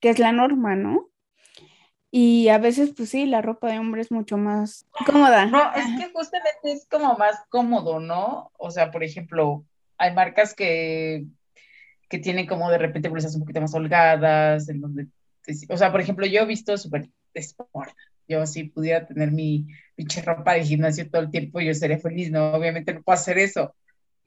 que 0.00 0.10
es 0.10 0.18
la 0.18 0.32
norma, 0.32 0.76
¿no? 0.76 1.08
Y 2.10 2.48
a 2.48 2.58
veces, 2.58 2.92
pues 2.96 3.10
sí, 3.10 3.26
la 3.26 3.40
ropa 3.40 3.70
de 3.70 3.78
hombre 3.78 4.00
es 4.00 4.10
mucho 4.10 4.36
más 4.36 4.84
cómoda. 5.06 5.46
No, 5.46 5.72
es 5.74 5.84
que 5.96 6.12
justamente 6.12 6.72
es 6.72 6.86
como 6.86 7.16
más 7.16 7.36
cómodo, 7.48 8.00
¿no? 8.00 8.50
O 8.58 8.70
sea, 8.70 8.90
por 8.90 9.04
ejemplo, 9.04 9.64
hay 9.96 10.12
marcas 10.12 10.54
que, 10.54 11.26
que 12.08 12.18
tienen 12.18 12.46
como 12.46 12.68
de 12.70 12.78
repente 12.78 13.08
blusas 13.08 13.34
un 13.34 13.42
poquito 13.42 13.60
más 13.60 13.74
holgadas, 13.74 14.68
en 14.68 14.80
donde, 14.80 15.06
o 15.68 15.76
sea, 15.76 15.92
por 15.92 16.00
ejemplo, 16.00 16.26
yo 16.26 16.42
he 16.42 16.46
visto 16.46 16.76
súper 16.76 17.08
sport. 17.34 17.94
Yo 18.26 18.44
si 18.46 18.64
pudiera 18.64 19.06
tener 19.06 19.30
mi 19.30 19.66
pinche 19.94 20.22
ropa 20.22 20.54
de 20.54 20.64
gimnasio 20.64 21.08
todo 21.10 21.22
el 21.22 21.30
tiempo, 21.30 21.60
yo 21.60 21.74
sería 21.74 21.98
feliz, 21.98 22.30
¿no? 22.30 22.52
Obviamente 22.52 22.94
no 22.94 23.02
puedo 23.02 23.14
hacer 23.14 23.38
eso 23.38 23.74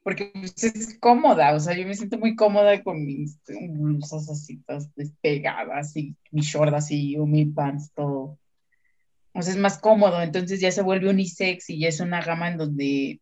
porque 0.04 0.30
pues, 0.34 0.62
es 0.62 0.98
cómoda, 1.00 1.54
o 1.54 1.60
sea, 1.60 1.76
yo 1.76 1.86
me 1.86 1.94
siento 1.94 2.18
muy 2.18 2.36
cómoda 2.36 2.80
con 2.84 3.04
mis 3.04 3.40
blusas 3.70 4.28
así 4.28 4.62
despegadas 4.94 5.96
y 5.96 6.14
mi 6.30 6.42
short 6.42 6.74
así 6.74 7.16
o 7.16 7.24
mi 7.24 7.46
pants, 7.46 7.90
todo. 7.94 8.38
O 9.32 9.42
sea, 9.42 9.54
es 9.54 9.58
más 9.58 9.78
cómodo, 9.78 10.22
entonces 10.22 10.60
ya 10.60 10.70
se 10.70 10.82
vuelve 10.82 11.08
unisex 11.08 11.70
y 11.70 11.80
ya 11.80 11.88
es 11.88 12.00
una 12.00 12.20
gama 12.20 12.48
en 12.50 12.58
donde 12.58 13.20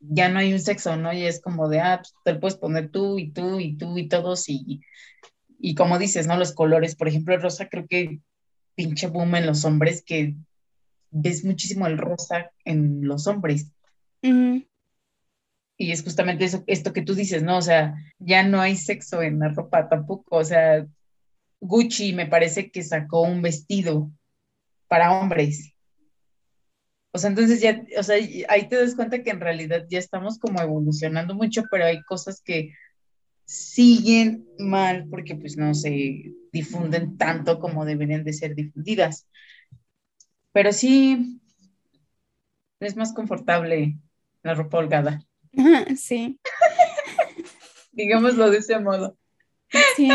ya 0.00 0.30
no 0.30 0.38
hay 0.38 0.54
un 0.54 0.58
sexo, 0.58 0.96
¿no? 0.96 1.12
Y 1.12 1.24
es 1.24 1.40
como 1.42 1.68
de, 1.68 1.80
ah, 1.80 1.98
pues, 1.98 2.14
te 2.24 2.32
lo 2.32 2.40
puedes 2.40 2.56
poner 2.56 2.90
tú 2.90 3.18
y 3.18 3.30
tú 3.30 3.60
y 3.60 3.76
tú 3.76 3.98
y 3.98 4.08
todos 4.08 4.48
y, 4.48 4.80
y 5.58 5.74
como 5.74 5.98
dices, 5.98 6.26
¿no? 6.26 6.38
Los 6.38 6.54
colores, 6.54 6.96
por 6.96 7.08
ejemplo, 7.08 7.34
el 7.34 7.42
rosa 7.42 7.68
creo 7.68 7.86
que 7.86 8.20
pinche 8.74 9.06
boom 9.08 9.34
en 9.34 9.46
los 9.46 9.66
hombres 9.66 10.02
que 10.02 10.34
ves 11.10 11.44
muchísimo 11.44 11.86
el 11.86 11.98
rosa 11.98 12.52
en 12.64 13.06
los 13.06 13.26
hombres. 13.26 13.70
Y 15.80 15.92
es 15.92 16.02
justamente 16.02 16.44
eso, 16.44 16.62
esto 16.66 16.92
que 16.92 17.00
tú 17.00 17.14
dices, 17.14 17.42
¿no? 17.42 17.56
O 17.56 17.62
sea, 17.62 17.94
ya 18.18 18.42
no 18.42 18.60
hay 18.60 18.76
sexo 18.76 19.22
en 19.22 19.38
la 19.38 19.48
ropa 19.48 19.88
tampoco. 19.88 20.36
O 20.36 20.44
sea, 20.44 20.86
Gucci 21.58 22.12
me 22.12 22.26
parece 22.26 22.70
que 22.70 22.82
sacó 22.82 23.22
un 23.22 23.40
vestido 23.40 24.10
para 24.88 25.18
hombres. 25.18 25.72
O 27.12 27.18
sea, 27.18 27.30
entonces 27.30 27.62
ya, 27.62 27.82
o 27.98 28.02
sea, 28.02 28.16
ahí 28.50 28.68
te 28.68 28.76
das 28.76 28.94
cuenta 28.94 29.22
que 29.22 29.30
en 29.30 29.40
realidad 29.40 29.86
ya 29.88 29.98
estamos 29.98 30.38
como 30.38 30.60
evolucionando 30.60 31.34
mucho, 31.34 31.62
pero 31.70 31.86
hay 31.86 32.02
cosas 32.02 32.42
que 32.42 32.74
siguen 33.46 34.46
mal 34.58 35.08
porque 35.08 35.34
pues 35.34 35.56
no 35.56 35.72
se 35.72 36.34
difunden 36.52 37.16
tanto 37.16 37.58
como 37.58 37.86
deberían 37.86 38.22
de 38.22 38.34
ser 38.34 38.54
difundidas. 38.54 39.26
Pero 40.52 40.74
sí, 40.74 41.40
es 42.80 42.96
más 42.96 43.14
confortable 43.14 43.96
la 44.42 44.52
ropa 44.52 44.76
holgada. 44.76 45.24
Sí. 45.96 46.38
Digámoslo 47.92 48.50
de 48.50 48.58
ese 48.58 48.78
modo. 48.78 49.16
Sí. 49.96 50.08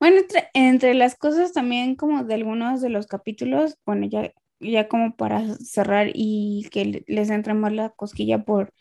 Bueno, 0.00 0.20
entre, 0.54 0.94
las 0.94 1.16
cosas 1.16 1.52
también 1.52 1.96
como 1.96 2.22
de 2.24 2.34
algunos 2.34 2.80
de 2.80 2.88
los 2.88 3.06
capítulos, 3.06 3.76
bueno, 3.84 4.06
ya, 4.06 4.32
ya 4.60 4.88
como 4.88 5.16
para 5.16 5.56
cerrar 5.56 6.10
y 6.14 6.68
que 6.70 7.04
les 7.06 7.30
entre 7.30 7.54
más 7.54 7.72
la 7.72 7.90
cosquilla 7.90 8.44
por, 8.44 8.72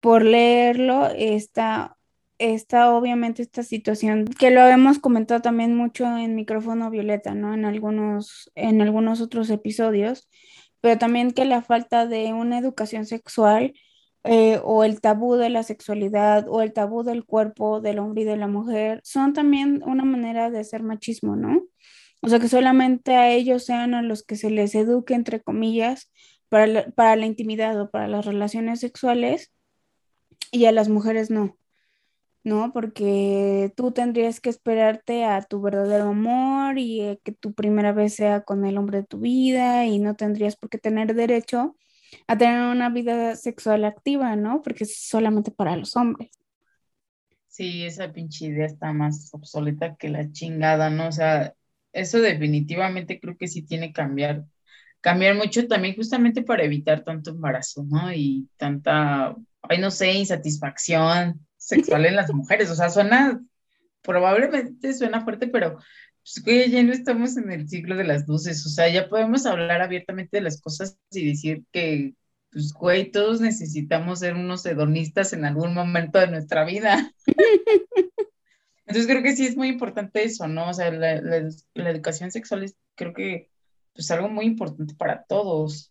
por 0.00 0.24
leerlo, 0.24 1.08
está, 1.08 1.98
está 2.38 2.94
obviamente 2.94 3.42
esta 3.42 3.62
situación 3.62 4.24
que 4.26 4.50
lo 4.50 4.62
hemos 4.66 4.98
comentado 4.98 5.42
también 5.42 5.76
mucho 5.76 6.04
en 6.16 6.34
micrófono 6.34 6.90
violeta, 6.90 7.34
¿no? 7.34 7.52
En 7.54 7.66
algunos, 7.66 8.50
en 8.54 8.80
algunos 8.80 9.20
otros 9.20 9.50
episodios, 9.50 10.28
pero 10.80 10.98
también 10.98 11.32
que 11.32 11.44
la 11.44 11.62
falta 11.62 12.06
de 12.06 12.32
una 12.32 12.58
educación 12.58 13.06
sexual 13.06 13.74
eh, 14.24 14.58
o 14.64 14.84
el 14.84 15.00
tabú 15.02 15.34
de 15.36 15.50
la 15.50 15.62
sexualidad 15.62 16.46
o 16.48 16.62
el 16.62 16.72
tabú 16.72 17.02
del 17.02 17.26
cuerpo 17.26 17.80
del 17.80 17.98
hombre 17.98 18.22
y 18.22 18.24
de 18.24 18.38
la 18.38 18.48
mujer 18.48 19.00
son 19.04 19.34
también 19.34 19.82
una 19.84 20.04
manera 20.04 20.50
de 20.50 20.60
hacer 20.60 20.82
machismo, 20.82 21.36
¿no? 21.36 21.62
O 22.22 22.28
sea, 22.28 22.40
que 22.40 22.48
solamente 22.48 23.16
a 23.16 23.30
ellos 23.30 23.66
sean 23.66 23.94
a 23.94 24.02
los 24.02 24.22
que 24.22 24.36
se 24.36 24.50
les 24.50 24.74
eduque, 24.74 25.14
entre 25.14 25.42
comillas, 25.42 26.10
para 26.48 26.66
la, 26.66 26.90
para 26.92 27.16
la 27.16 27.26
intimidad 27.26 27.78
o 27.80 27.90
para 27.90 28.08
las 28.08 28.24
relaciones 28.24 28.80
sexuales 28.80 29.52
y 30.52 30.66
a 30.66 30.72
las 30.72 30.88
mujeres 30.88 31.30
no. 31.30 31.58
¿no? 32.44 32.72
Porque 32.72 33.72
tú 33.76 33.92
tendrías 33.92 34.40
que 34.40 34.50
esperarte 34.50 35.24
a 35.24 35.42
tu 35.42 35.60
verdadero 35.60 36.08
amor 36.08 36.78
y 36.78 37.00
eh, 37.00 37.20
que 37.24 37.32
tu 37.32 37.54
primera 37.54 37.92
vez 37.92 38.14
sea 38.14 38.42
con 38.42 38.64
el 38.64 38.78
hombre 38.78 38.98
de 38.98 39.06
tu 39.06 39.18
vida 39.20 39.86
y 39.86 39.98
no 39.98 40.14
tendrías 40.16 40.56
por 40.56 40.70
qué 40.70 40.78
tener 40.78 41.14
derecho 41.14 41.76
a 42.26 42.38
tener 42.38 42.60
una 42.60 42.90
vida 42.90 43.36
sexual 43.36 43.84
activa, 43.84 44.36
¿no? 44.36 44.62
Porque 44.62 44.84
es 44.84 44.96
solamente 45.08 45.50
para 45.50 45.76
los 45.76 45.96
hombres. 45.96 46.30
Sí, 47.48 47.84
esa 47.84 48.12
pinche 48.12 48.46
idea 48.46 48.66
está 48.66 48.92
más 48.92 49.30
obsoleta 49.32 49.94
que 49.96 50.08
la 50.08 50.30
chingada, 50.32 50.90
¿no? 50.90 51.08
O 51.08 51.12
sea, 51.12 51.54
eso 51.92 52.18
definitivamente 52.20 53.20
creo 53.20 53.36
que 53.36 53.46
sí 53.46 53.62
tiene 53.62 53.88
que 53.88 53.92
cambiar, 53.92 54.44
cambiar 55.00 55.36
mucho 55.36 55.68
también 55.68 55.94
justamente 55.94 56.42
para 56.42 56.64
evitar 56.64 57.04
tanto 57.04 57.30
embarazo, 57.30 57.84
¿no? 57.84 58.12
Y 58.12 58.48
tanta, 58.56 59.36
ay, 59.62 59.78
no 59.78 59.90
sé, 59.92 60.12
insatisfacción 60.14 61.46
sexual 61.56 62.06
en 62.06 62.16
las 62.16 62.32
mujeres. 62.32 62.70
O 62.70 62.74
sea, 62.74 62.90
suena, 62.90 63.40
probablemente 64.02 64.92
suena 64.92 65.22
fuerte, 65.22 65.46
pero 65.46 65.78
pues, 66.44 66.70
ya 66.70 66.82
no 66.82 66.92
estamos 66.92 67.36
en 67.36 67.50
el 67.52 67.68
siglo 67.68 67.96
de 67.96 68.04
las 68.04 68.26
luces, 68.26 68.64
o 68.64 68.70
sea, 68.70 68.88
ya 68.88 69.08
podemos 69.08 69.44
hablar 69.44 69.82
abiertamente 69.82 70.38
de 70.38 70.42
las 70.42 70.60
cosas 70.60 70.98
y 71.10 71.28
decir 71.28 71.64
que, 71.70 72.14
pues, 72.50 72.72
güey, 72.72 73.10
todos 73.10 73.40
necesitamos 73.40 74.20
ser 74.20 74.34
unos 74.34 74.64
hedonistas 74.64 75.32
en 75.34 75.44
algún 75.44 75.74
momento 75.74 76.18
de 76.18 76.28
nuestra 76.28 76.64
vida. 76.64 77.12
Entonces 78.86 79.06
creo 79.06 79.22
que 79.22 79.36
sí 79.36 79.46
es 79.46 79.56
muy 79.56 79.68
importante 79.68 80.24
eso, 80.24 80.46
¿no? 80.48 80.70
O 80.70 80.74
sea, 80.74 80.90
la, 80.90 81.20
educación 81.74 82.30
sexual 82.30 82.64
es, 82.64 82.76
creo 82.94 83.12
que, 83.12 83.50
pues, 83.92 84.10
algo 84.10 84.28
muy 84.28 84.46
importante 84.46 84.94
para 84.94 85.24
todos. 85.24 85.90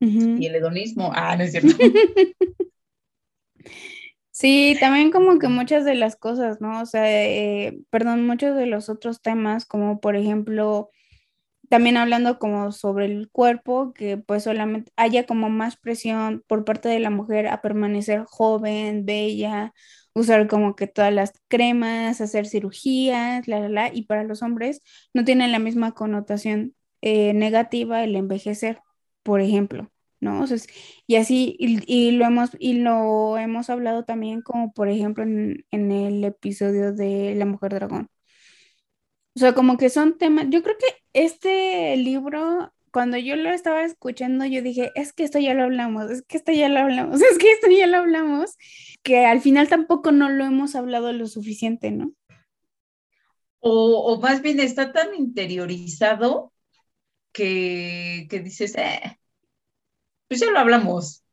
Y 0.00 0.46
el 0.46 0.54
hedonismo, 0.54 1.10
ah, 1.12 1.36
no 1.36 1.42
es 1.42 1.50
cierto. 1.50 1.76
Sí, 4.40 4.76
también 4.78 5.10
como 5.10 5.38
que 5.40 5.48
muchas 5.48 5.84
de 5.84 5.96
las 5.96 6.14
cosas, 6.16 6.60
¿no? 6.60 6.80
O 6.82 6.86
sea, 6.86 7.02
eh, 7.10 7.80
perdón, 7.90 8.24
muchos 8.26 8.54
de 8.56 8.66
los 8.66 8.88
otros 8.88 9.20
temas, 9.20 9.66
como 9.66 10.00
por 10.00 10.14
ejemplo, 10.14 10.90
también 11.70 11.96
hablando 11.98 12.38
como 12.38 12.72
sobre 12.72 13.06
el 13.06 13.30
cuerpo, 13.30 13.92
que 13.94 14.18
pues 14.18 14.44
solamente 14.44 14.92
haya 14.96 15.26
como 15.26 15.50
más 15.50 15.76
presión 15.76 16.44
por 16.48 16.64
parte 16.64 16.88
de 16.88 17.00
la 17.00 17.10
mujer 17.10 17.48
a 17.48 17.62
permanecer 17.62 18.24
joven, 18.26 19.06
bella, 19.06 19.74
usar 20.14 20.48
como 20.48 20.76
que 20.76 20.86
todas 20.88 21.12
las 21.14 21.32
cremas, 21.48 22.20
hacer 22.20 22.46
cirugías, 22.46 23.48
la, 23.48 23.60
la, 23.60 23.68
la, 23.70 23.90
y 23.94 24.04
para 24.04 24.24
los 24.24 24.42
hombres 24.42 24.82
no 25.14 25.24
tienen 25.24 25.52
la 25.52 25.60
misma 25.60 25.92
connotación 25.94 26.74
eh, 27.02 27.34
negativa 27.34 28.04
el 28.04 28.16
envejecer, 28.16 28.80
por 29.24 29.40
ejemplo. 29.40 29.90
¿No? 30.20 30.44
y 31.06 31.16
así, 31.16 31.56
y, 31.58 32.10
lo 32.12 32.24
hemos, 32.26 32.50
y 32.58 32.74
lo 32.74 33.38
hemos 33.38 33.70
hablado 33.70 34.04
también 34.04 34.42
como 34.42 34.72
por 34.72 34.88
ejemplo 34.88 35.24
en, 35.24 35.64
el 35.70 36.24
episodio 36.24 36.92
de 36.92 37.34
La 37.36 37.46
Mujer 37.46 37.74
Dragón. 37.74 38.08
O 39.36 39.38
sea, 39.40 39.54
como 39.54 39.76
que 39.76 39.88
son 39.90 40.18
temas, 40.18 40.46
yo 40.50 40.62
creo 40.62 40.76
que 40.78 40.86
este 41.12 41.96
libro, 41.96 42.72
cuando 42.90 43.16
yo 43.18 43.36
lo 43.36 43.50
estaba 43.50 43.84
escuchando, 43.84 44.44
yo 44.44 44.62
dije, 44.62 44.90
es 44.96 45.12
que 45.12 45.22
esto 45.24 45.38
ya 45.38 45.54
lo 45.54 45.64
hablamos, 45.64 46.10
es 46.10 46.22
que 46.22 46.38
esto 46.38 46.52
ya 46.52 46.68
lo 46.68 46.80
hablamos, 46.80 47.20
es 47.22 47.38
que 47.38 47.52
esto 47.52 47.68
ya 47.70 47.86
lo 47.86 47.98
hablamos, 47.98 48.56
que 49.02 49.26
al 49.26 49.40
final 49.40 49.68
tampoco 49.68 50.12
no 50.12 50.28
lo 50.28 50.44
hemos 50.44 50.74
hablado 50.74 51.12
lo 51.12 51.26
suficiente, 51.28 51.90
¿no? 51.92 52.12
O, 53.60 54.14
o 54.14 54.20
más 54.20 54.42
bien 54.42 54.60
está 54.60 54.92
tan 54.92 55.14
interiorizado 55.14 56.52
que, 57.32 58.26
que 58.30 58.40
dices, 58.40 58.74
eh, 58.76 59.18
pues 60.28 60.40
ya 60.40 60.50
lo 60.50 60.58
hablamos. 60.58 61.24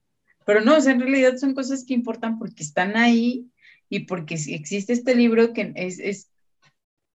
Pero 0.45 0.61
no, 0.61 0.77
en 0.77 0.99
realidad 0.99 1.37
son 1.37 1.53
cosas 1.53 1.85
que 1.85 1.93
importan 1.93 2.39
porque 2.39 2.63
están 2.63 2.97
ahí 2.97 3.49
y 3.89 4.01
porque 4.01 4.35
existe 4.35 4.93
este 4.93 5.15
libro 5.15 5.53
que 5.53 5.73
es, 5.75 5.99
es 5.99 6.29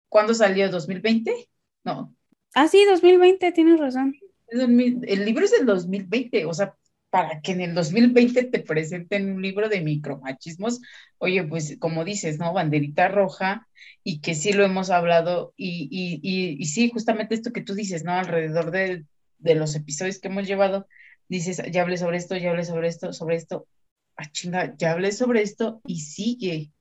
¿cuándo 0.09 0.35
salió? 0.35 0.71
¿2020? 0.71 1.49
No. 1.85 2.15
Ah, 2.55 2.69
sí, 2.69 2.85
2020, 2.85 3.53
tienes 3.53 3.79
razón. 3.79 4.15
El 4.49 5.25
libro 5.25 5.45
es 5.45 5.53
del 5.53 5.67
2020, 5.67 6.45
o 6.45 6.53
sea, 6.53 6.75
para 7.11 7.41
que 7.41 7.53
en 7.53 7.61
el 7.61 7.75
2020 7.75 8.45
te 8.45 8.61
presenten 8.61 9.33
un 9.33 9.43
libro 9.43 9.69
de 9.69 9.81
micromachismos, 9.81 10.81
oye, 11.19 11.45
pues 11.45 11.77
como 11.79 12.05
dices, 12.05 12.39
¿no? 12.39 12.53
Banderita 12.53 13.09
roja, 13.09 13.69
y 14.03 14.21
que 14.21 14.35
sí 14.35 14.53
lo 14.53 14.65
hemos 14.65 14.91
hablado, 14.91 15.55
y, 15.57 15.89
y, 15.91 16.21
y, 16.23 16.57
y 16.61 16.65
sí, 16.67 16.91
justamente 16.91 17.35
esto 17.35 17.53
que 17.53 17.63
tú 17.63 17.75
dices, 17.75 18.05
¿no? 18.05 18.13
Alrededor 18.13 18.71
de, 18.73 19.05
de 19.39 19.55
los 19.55 19.75
episodios 19.77 20.19
que 20.19 20.29
hemos 20.29 20.47
llevado, 20.47 20.87
dices, 21.31 21.63
ya 21.71 21.83
hablé 21.83 21.97
sobre 21.97 22.19
esto, 22.19 22.37
ya 22.37 22.51
hablé 22.51 22.65
sobre 22.65 22.89
esto, 22.89 23.13
sobre 23.13 23.37
esto, 23.37 23.67
ah, 24.17 24.27
chinga, 24.31 24.75
ya 24.77 24.93
hablé 24.93 25.13
sobre 25.13 25.43
esto 25.43 25.81
y 25.87 26.01
sigue, 26.01 26.73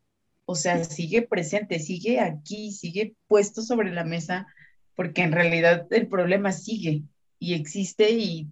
o 0.46 0.56
sea, 0.56 0.84
sigue 0.84 1.22
presente, 1.22 1.80
sigue 1.80 2.20
aquí, 2.20 2.72
sigue 2.72 3.14
puesto 3.28 3.62
sobre 3.62 3.94
la 3.94 4.04
mesa, 4.04 4.48
porque 4.96 5.22
en 5.22 5.32
realidad 5.32 5.88
el 5.92 6.08
problema 6.08 6.52
sigue 6.52 7.04
y 7.38 7.54
existe 7.54 8.10
y 8.10 8.52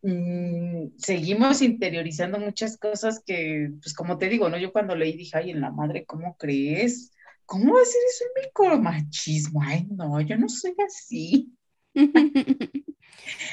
mm, 0.00 0.96
seguimos 0.96 1.60
interiorizando 1.60 2.38
muchas 2.38 2.78
cosas 2.78 3.22
que, 3.24 3.70
pues 3.82 3.92
como 3.92 4.16
te 4.16 4.30
digo, 4.30 4.48
¿no? 4.48 4.56
Yo 4.56 4.72
cuando 4.72 4.96
leí 4.96 5.12
dije, 5.12 5.36
ay, 5.36 5.50
en 5.50 5.60
la 5.60 5.70
madre, 5.70 6.06
¿cómo 6.06 6.34
crees? 6.38 7.12
¿Cómo 7.44 7.74
va 7.74 7.82
a 7.82 7.84
ser 7.84 8.00
eso 8.08 8.24
un 8.24 8.42
micromachismo? 8.42 9.60
Ay, 9.62 9.86
no, 9.90 10.18
yo 10.22 10.38
no 10.38 10.48
soy 10.48 10.74
así. 10.86 11.52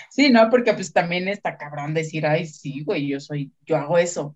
sí, 0.09 0.29
no, 0.29 0.49
porque 0.49 0.73
pues 0.73 0.93
también 0.93 1.27
está 1.27 1.57
cabrón 1.57 1.93
decir, 1.93 2.25
ay, 2.25 2.45
sí, 2.45 2.83
güey, 2.83 3.07
yo 3.07 3.19
soy, 3.19 3.51
yo 3.65 3.77
hago 3.77 3.97
eso. 3.97 4.35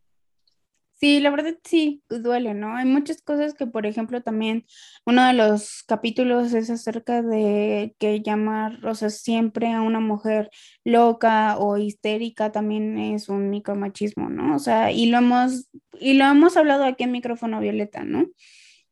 Sí, 1.02 1.20
la 1.20 1.32
verdad 1.32 1.56
sí, 1.64 2.04
duele, 2.10 2.54
¿no? 2.54 2.76
Hay 2.76 2.86
muchas 2.86 3.24
cosas 3.24 3.56
que, 3.56 3.66
por 3.66 3.88
ejemplo, 3.88 4.22
también 4.22 4.68
uno 5.04 5.26
de 5.26 5.34
los 5.34 5.82
capítulos 5.88 6.54
es 6.54 6.70
acerca 6.70 7.24
de 7.24 7.96
que 7.98 8.22
llamar, 8.22 8.86
o 8.86 8.94
sea, 8.94 9.10
siempre 9.10 9.72
a 9.74 9.82
una 9.82 10.00
mujer 10.00 10.52
loca 10.84 11.58
o 11.58 11.78
histérica 11.78 12.52
también 12.52 13.00
es 13.00 13.30
un 13.30 13.50
micromachismo, 13.50 14.30
¿no? 14.30 14.56
O 14.56 14.60
sea, 14.60 14.92
y 14.92 15.08
lo 15.08 15.18
hemos, 15.18 15.70
y 16.00 16.14
lo 16.14 16.26
hemos 16.26 16.56
hablado 16.56 16.84
aquí 16.84 17.04
en 17.04 17.14
micrófono 17.14 17.60
violeta, 17.60 18.04
¿no? 18.04 18.28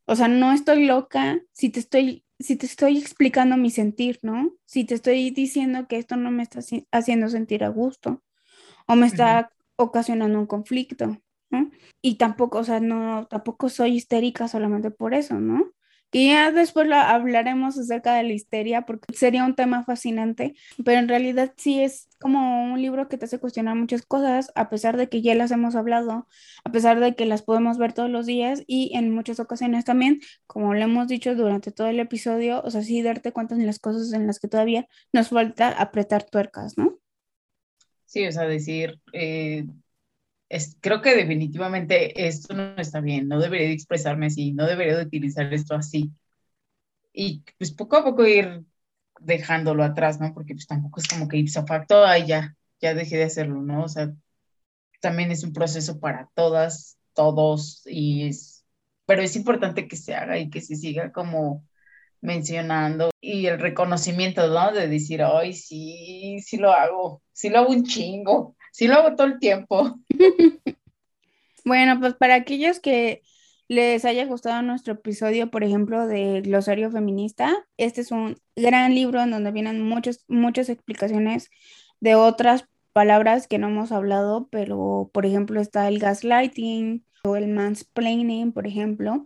O 0.05 0.15
sea, 0.15 0.27
no 0.27 0.51
estoy 0.51 0.87
loca 0.87 1.39
si 1.51 1.69
te 1.69 1.79
estoy, 1.79 2.25
si 2.39 2.55
te 2.55 2.65
estoy 2.65 2.97
explicando 2.97 3.57
mi 3.57 3.69
sentir, 3.69 4.19
¿no? 4.23 4.53
Si 4.65 4.85
te 4.85 4.95
estoy 4.95 5.31
diciendo 5.31 5.87
que 5.87 5.97
esto 5.97 6.15
no 6.15 6.31
me 6.31 6.43
está 6.43 6.59
haciendo 6.91 7.29
sentir 7.29 7.63
a 7.63 7.69
gusto 7.69 8.23
o 8.87 8.95
me 8.95 9.07
está 9.07 9.51
ocasionando 9.77 10.39
un 10.39 10.47
conflicto. 10.47 11.21
Y 12.01 12.17
tampoco, 12.17 12.59
o 12.59 12.63
sea, 12.63 12.79
no, 12.79 13.27
tampoco 13.27 13.69
soy 13.69 13.95
histérica 13.95 14.47
solamente 14.47 14.91
por 14.91 15.13
eso, 15.13 15.35
¿no? 15.39 15.73
Que 16.11 16.27
ya 16.27 16.51
después 16.51 16.89
hablaremos 16.91 17.77
acerca 17.77 18.15
de 18.15 18.23
la 18.23 18.33
histeria 18.33 18.81
porque 18.83 19.13
sería 19.15 19.45
un 19.45 19.55
tema 19.55 19.83
fascinante, 19.83 20.55
pero 20.83 20.99
en 20.99 21.07
realidad 21.07 21.53
sí 21.57 21.83
es 21.83 22.09
como 22.19 22.73
un 22.73 22.81
libro 22.81 23.07
que 23.07 23.17
te 23.17 23.25
hace 23.25 23.39
cuestionar 23.39 23.75
muchas 23.75 24.05
cosas, 24.05 24.51
a 24.55 24.69
pesar 24.69 24.97
de 24.97 25.07
que 25.07 25.21
ya 25.21 25.35
las 25.35 25.51
hemos 25.51 25.75
hablado, 25.75 26.27
a 26.63 26.71
pesar 26.71 26.99
de 26.99 27.15
que 27.15 27.25
las 27.25 27.41
podemos 27.43 27.77
ver 27.77 27.93
todos 27.93 28.09
los 28.09 28.25
días 28.25 28.63
y 28.67 28.91
en 28.95 29.13
muchas 29.13 29.39
ocasiones 29.39 29.85
también, 29.85 30.19
como 30.47 30.73
lo 30.73 30.81
hemos 30.81 31.07
dicho 31.07 31.35
durante 31.35 31.71
todo 31.71 31.87
el 31.87 31.99
episodio, 31.99 32.61
o 32.63 32.71
sea, 32.71 32.81
sí 32.81 33.01
darte 33.01 33.31
cuenta 33.31 33.55
de 33.55 33.65
las 33.65 33.79
cosas 33.79 34.11
en 34.13 34.27
las 34.27 34.39
que 34.39 34.47
todavía 34.47 34.87
nos 35.13 35.29
falta 35.29 35.69
apretar 35.69 36.23
tuercas, 36.23 36.77
¿no? 36.77 36.99
Sí, 38.05 38.25
o 38.25 38.31
sea, 38.31 38.47
decir, 38.47 38.99
eh, 39.13 39.65
creo 40.81 41.01
que 41.01 41.15
definitivamente 41.15 42.27
esto 42.27 42.53
no 42.53 42.75
está 42.77 42.99
bien, 43.01 43.27
no 43.27 43.39
debería 43.39 43.67
de 43.67 43.73
expresarme 43.73 44.27
así, 44.27 44.53
no 44.53 44.65
debería 44.67 44.97
de 44.97 45.03
utilizar 45.05 45.53
esto 45.53 45.75
así. 45.75 46.11
Y 47.13 47.43
pues 47.57 47.71
poco 47.71 47.97
a 47.97 48.03
poco 48.03 48.25
ir 48.25 48.63
dejándolo 49.19 49.83
atrás, 49.83 50.19
¿no? 50.19 50.33
Porque 50.33 50.53
pues 50.55 50.67
tampoco 50.67 50.99
es 51.01 51.07
como 51.07 51.27
que 51.27 51.37
ipso 51.37 51.65
facto, 51.65 52.05
ay, 52.05 52.27
ya, 52.27 52.55
ya 52.81 52.93
dejé 52.93 53.17
de 53.17 53.23
hacerlo, 53.25 53.61
¿no? 53.61 53.83
O 53.83 53.89
sea, 53.89 54.11
también 55.01 55.31
es 55.31 55.43
un 55.43 55.53
proceso 55.53 55.99
para 55.99 56.29
todas, 56.35 56.97
todos, 57.13 57.83
y 57.85 58.27
es, 58.27 58.65
pero 59.05 59.21
es 59.21 59.35
importante 59.35 59.87
que 59.87 59.95
se 59.97 60.15
haga 60.15 60.37
y 60.39 60.49
que 60.49 60.61
se 60.61 60.75
siga 60.75 61.11
como 61.11 61.65
mencionando 62.21 63.11
y 63.21 63.47
el 63.47 63.59
reconocimiento, 63.59 64.47
¿no? 64.47 64.71
De 64.73 64.87
decir, 64.87 65.21
ay, 65.23 65.53
sí, 65.53 66.39
sí 66.41 66.57
lo 66.57 66.71
hago, 66.73 67.23
sí 67.33 67.49
lo 67.49 67.59
hago 67.59 67.69
un 67.71 67.83
chingo, 67.85 68.55
sí 68.71 68.87
lo 68.87 68.95
hago 68.95 69.15
todo 69.15 69.27
el 69.27 69.39
tiempo. 69.39 69.99
bueno, 71.65 71.99
pues 71.99 72.13
para 72.15 72.35
aquellos 72.35 72.79
que 72.79 73.21
les 73.67 74.03
haya 74.03 74.25
gustado 74.25 74.61
nuestro 74.63 74.93
episodio, 74.93 75.51
por 75.51 75.63
ejemplo, 75.63 76.07
de 76.07 76.41
Glosario 76.41 76.89
Feminista, 76.89 77.55
este 77.77 78.01
es 78.01 78.11
un 78.11 78.37
gran 78.55 78.95
libro 78.95 79.21
en 79.21 79.29
donde 79.31 79.51
vienen 79.51 79.81
muchas, 79.81 80.25
muchas 80.27 80.69
explicaciones 80.69 81.49
de 81.99 82.15
otras 82.15 82.65
palabras 82.93 83.47
que 83.47 83.59
no 83.59 83.67
hemos 83.67 83.91
hablado, 83.91 84.47
pero 84.49 85.11
por 85.13 85.25
ejemplo 85.25 85.61
está 85.61 85.87
el 85.87 85.99
gaslighting 85.99 87.05
o 87.23 87.35
el 87.35 87.47
mansplaining, 87.47 88.51
por 88.51 88.65
ejemplo, 88.65 89.25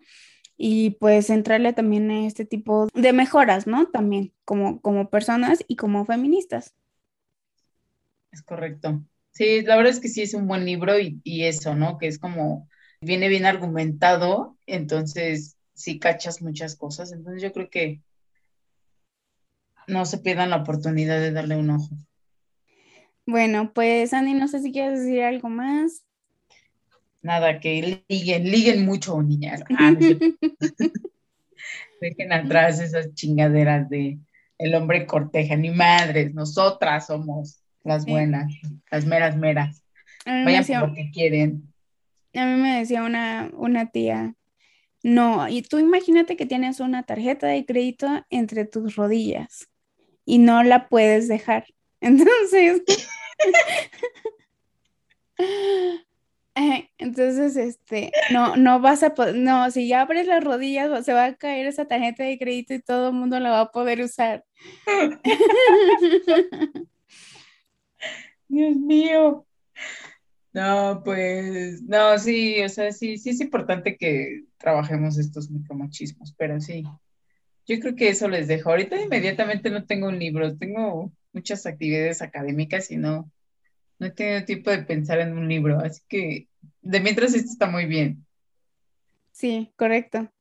y 0.58 0.92
pues 1.00 1.30
entrarle 1.30 1.72
también 1.72 2.12
a 2.12 2.26
este 2.28 2.46
tipo 2.46 2.88
de 2.94 3.14
mejoras, 3.14 3.66
¿no? 3.66 3.88
También 3.88 4.34
como, 4.46 4.82
como 4.82 5.10
personas 5.10 5.64
y 5.68 5.78
como 5.78 6.06
feministas. 6.06 6.76
Es 8.32 8.42
correcto. 8.44 9.04
Sí, 9.34 9.62
la 9.64 9.76
verdad 9.76 9.92
es 9.92 10.00
que 10.00 10.10
sí 10.10 10.22
es 10.22 10.36
un 10.36 10.48
buen 10.48 10.64
libro 10.64 10.94
y, 11.00 11.22
eso, 11.44 11.74
¿no? 11.74 11.98
Que 11.98 12.06
es 12.08 12.20
como, 12.20 12.70
viene 13.02 13.30
bien 13.30 13.48
argumentado, 13.48 14.56
entonces 14.68 15.58
sí 15.74 15.98
cachas 15.98 16.44
muchas 16.44 16.76
cosas, 16.76 17.12
entonces 17.12 17.42
yo 17.42 17.52
creo 17.52 17.68
que 17.68 18.02
no 19.88 20.06
se 20.06 20.20
pierdan 20.20 20.52
la 20.52 20.58
oportunidad 20.58 21.20
de 21.20 21.32
darle 21.32 21.56
un 21.58 21.72
ojo. 21.72 21.90
Bueno, 23.26 23.74
pues 23.74 24.14
Andy, 24.14 24.34
no 24.34 24.48
sé 24.48 24.62
si 24.62 24.72
quieres 24.72 25.00
decir 25.00 25.24
algo 25.24 25.50
más. 25.50 26.04
Nada, 27.24 27.60
que 27.60 28.04
liguen, 28.08 28.52
liguen 28.52 28.86
mucho, 28.86 29.22
niñas. 29.22 29.64
Ah, 29.80 29.94
Dejen 32.02 32.34
atrás 32.34 32.80
esas 32.80 33.14
chingaderas 33.16 33.90
de 33.90 34.20
el 34.60 34.76
hombre 34.76 35.08
corteja, 35.08 35.56
ni 35.56 35.72
madres, 35.72 36.34
nosotras 36.36 37.08
somos 37.08 37.63
las 37.84 38.06
buenas, 38.06 38.52
las 38.92 39.06
meras 39.06 39.38
meras. 39.38 39.84
Vayan 40.26 40.66
por 40.66 40.90
lo 40.90 40.96
que 40.96 41.12
quieren. 41.12 41.74
A 42.34 42.46
mí 42.46 42.62
me 42.62 42.80
decía 42.80 43.04
una, 43.04 43.52
una 43.54 43.92
tía, 43.92 44.36
no, 45.04 45.50
y 45.50 45.62
tú 45.62 45.80
imagínate 45.80 46.38
que 46.38 46.46
tienes 46.46 46.80
una 46.80 47.04
tarjeta 47.04 47.48
de 47.48 47.66
crédito 47.66 48.08
entre 48.30 48.64
tus 48.64 48.96
rodillas 48.96 49.68
y 50.26 50.38
no 50.38 50.64
la 50.64 50.88
puedes 50.88 51.28
dejar. 51.28 51.66
Entonces, 52.02 52.82
entonces, 56.98 57.56
este, 57.56 58.12
no, 58.32 58.56
no 58.56 58.80
vas 58.80 59.04
a 59.04 59.14
poder, 59.14 59.36
no, 59.36 59.70
si 59.72 59.88
ya 59.88 60.02
abres 60.02 60.28
las 60.28 60.44
rodillas, 60.44 61.06
se 61.06 61.14
va 61.14 61.26
a 61.26 61.36
caer 61.36 61.66
esa 61.66 61.86
tarjeta 61.86 62.24
de 62.24 62.38
crédito 62.38 62.74
y 62.74 62.82
todo 62.82 63.10
el 63.10 63.16
mundo 63.16 63.40
la 63.40 63.52
va 63.52 63.62
a 63.62 63.72
poder 63.72 64.02
usar. 64.02 64.46
Dios 68.54 68.76
mío. 68.76 69.46
No, 70.54 71.02
pues, 71.04 71.82
no, 71.82 72.20
sí, 72.20 72.62
o 72.62 72.70
sea, 72.70 72.92
sí, 72.92 73.18
sí 73.18 73.32
es 73.32 73.42
importante 73.42 73.98
que 73.98 74.44
trabajemos 74.58 75.18
estos 75.18 75.50
micromachismos, 75.50 76.36
pero 76.38 76.62
sí, 76.62 76.84
yo 77.66 77.80
creo 77.80 77.96
que 77.96 78.10
eso 78.10 78.28
les 78.28 78.48
dejo. 78.48 78.70
Ahorita 78.70 79.02
inmediatamente 79.02 79.72
no 79.72 79.86
tengo 79.86 80.08
un 80.08 80.20
libro, 80.20 80.56
tengo 80.56 81.12
muchas 81.32 81.66
actividades 81.66 82.22
académicas 82.22 82.92
y 82.92 82.98
no, 82.98 83.32
no 83.98 84.08
he 84.08 84.12
tenido 84.12 84.46
tiempo 84.46 84.70
de 84.70 84.84
pensar 84.84 85.20
en 85.20 85.36
un 85.36 85.48
libro, 85.50 85.80
así 85.80 86.04
que 86.08 86.48
de 86.82 87.00
mientras 87.00 87.34
esto 87.34 87.52
está 87.52 87.66
muy 87.66 87.88
bien. 87.88 88.24
Sí, 89.32 89.74
correcto. 89.76 90.32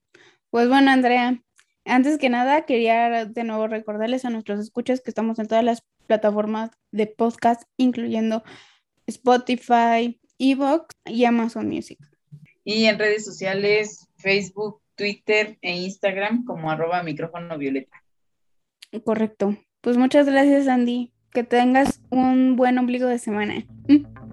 Pues 0.50 0.68
bueno, 0.68 0.90
Andrea, 0.90 1.42
antes 1.84 2.18
que 2.18 2.28
nada 2.28 2.62
quería 2.62 3.26
de 3.26 3.44
nuevo 3.44 3.66
recordarles 3.68 4.24
a 4.24 4.30
nuestros 4.30 4.60
escuchas 4.60 5.00
que 5.00 5.10
estamos 5.10 5.38
en 5.38 5.48
todas 5.48 5.64
las 5.64 5.82
plataformas 6.06 6.70
de 6.90 7.06
podcast, 7.06 7.62
incluyendo 7.76 8.42
Spotify, 9.06 10.20
Evox 10.38 10.94
y 11.06 11.24
Amazon 11.24 11.68
Music. 11.68 11.98
Y 12.64 12.84
en 12.84 12.98
redes 12.98 13.24
sociales, 13.24 14.08
Facebook, 14.16 14.80
Twitter 14.94 15.58
e 15.62 15.76
Instagram 15.76 16.44
como 16.44 16.70
arroba 16.70 17.02
micrófono 17.02 17.58
violeta. 17.58 18.02
Correcto. 19.04 19.56
Pues 19.80 19.96
muchas 19.96 20.26
gracias, 20.26 20.68
Andy. 20.68 21.12
Que 21.30 21.44
tengas 21.44 22.00
un 22.10 22.56
buen 22.56 22.78
ombligo 22.78 23.08
de 23.08 23.18
semana. 23.18 23.66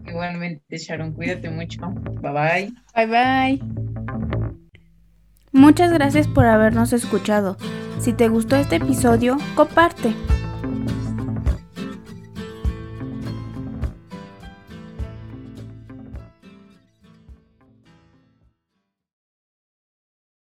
Igualmente, 0.06 0.78
Sharon, 0.78 1.14
cuídate 1.14 1.50
mucho. 1.50 1.82
Bye 2.22 2.32
bye. 2.32 2.74
Bye 2.94 3.08
bye. 3.08 4.19
Muchas 5.60 5.92
gracias 5.92 6.26
por 6.26 6.46
habernos 6.46 6.94
escuchado. 6.94 7.58
Si 8.00 8.14
te 8.14 8.30
gustó 8.30 8.56
este 8.56 8.78
episodio, 8.78 9.38
comparte. 9.56 10.16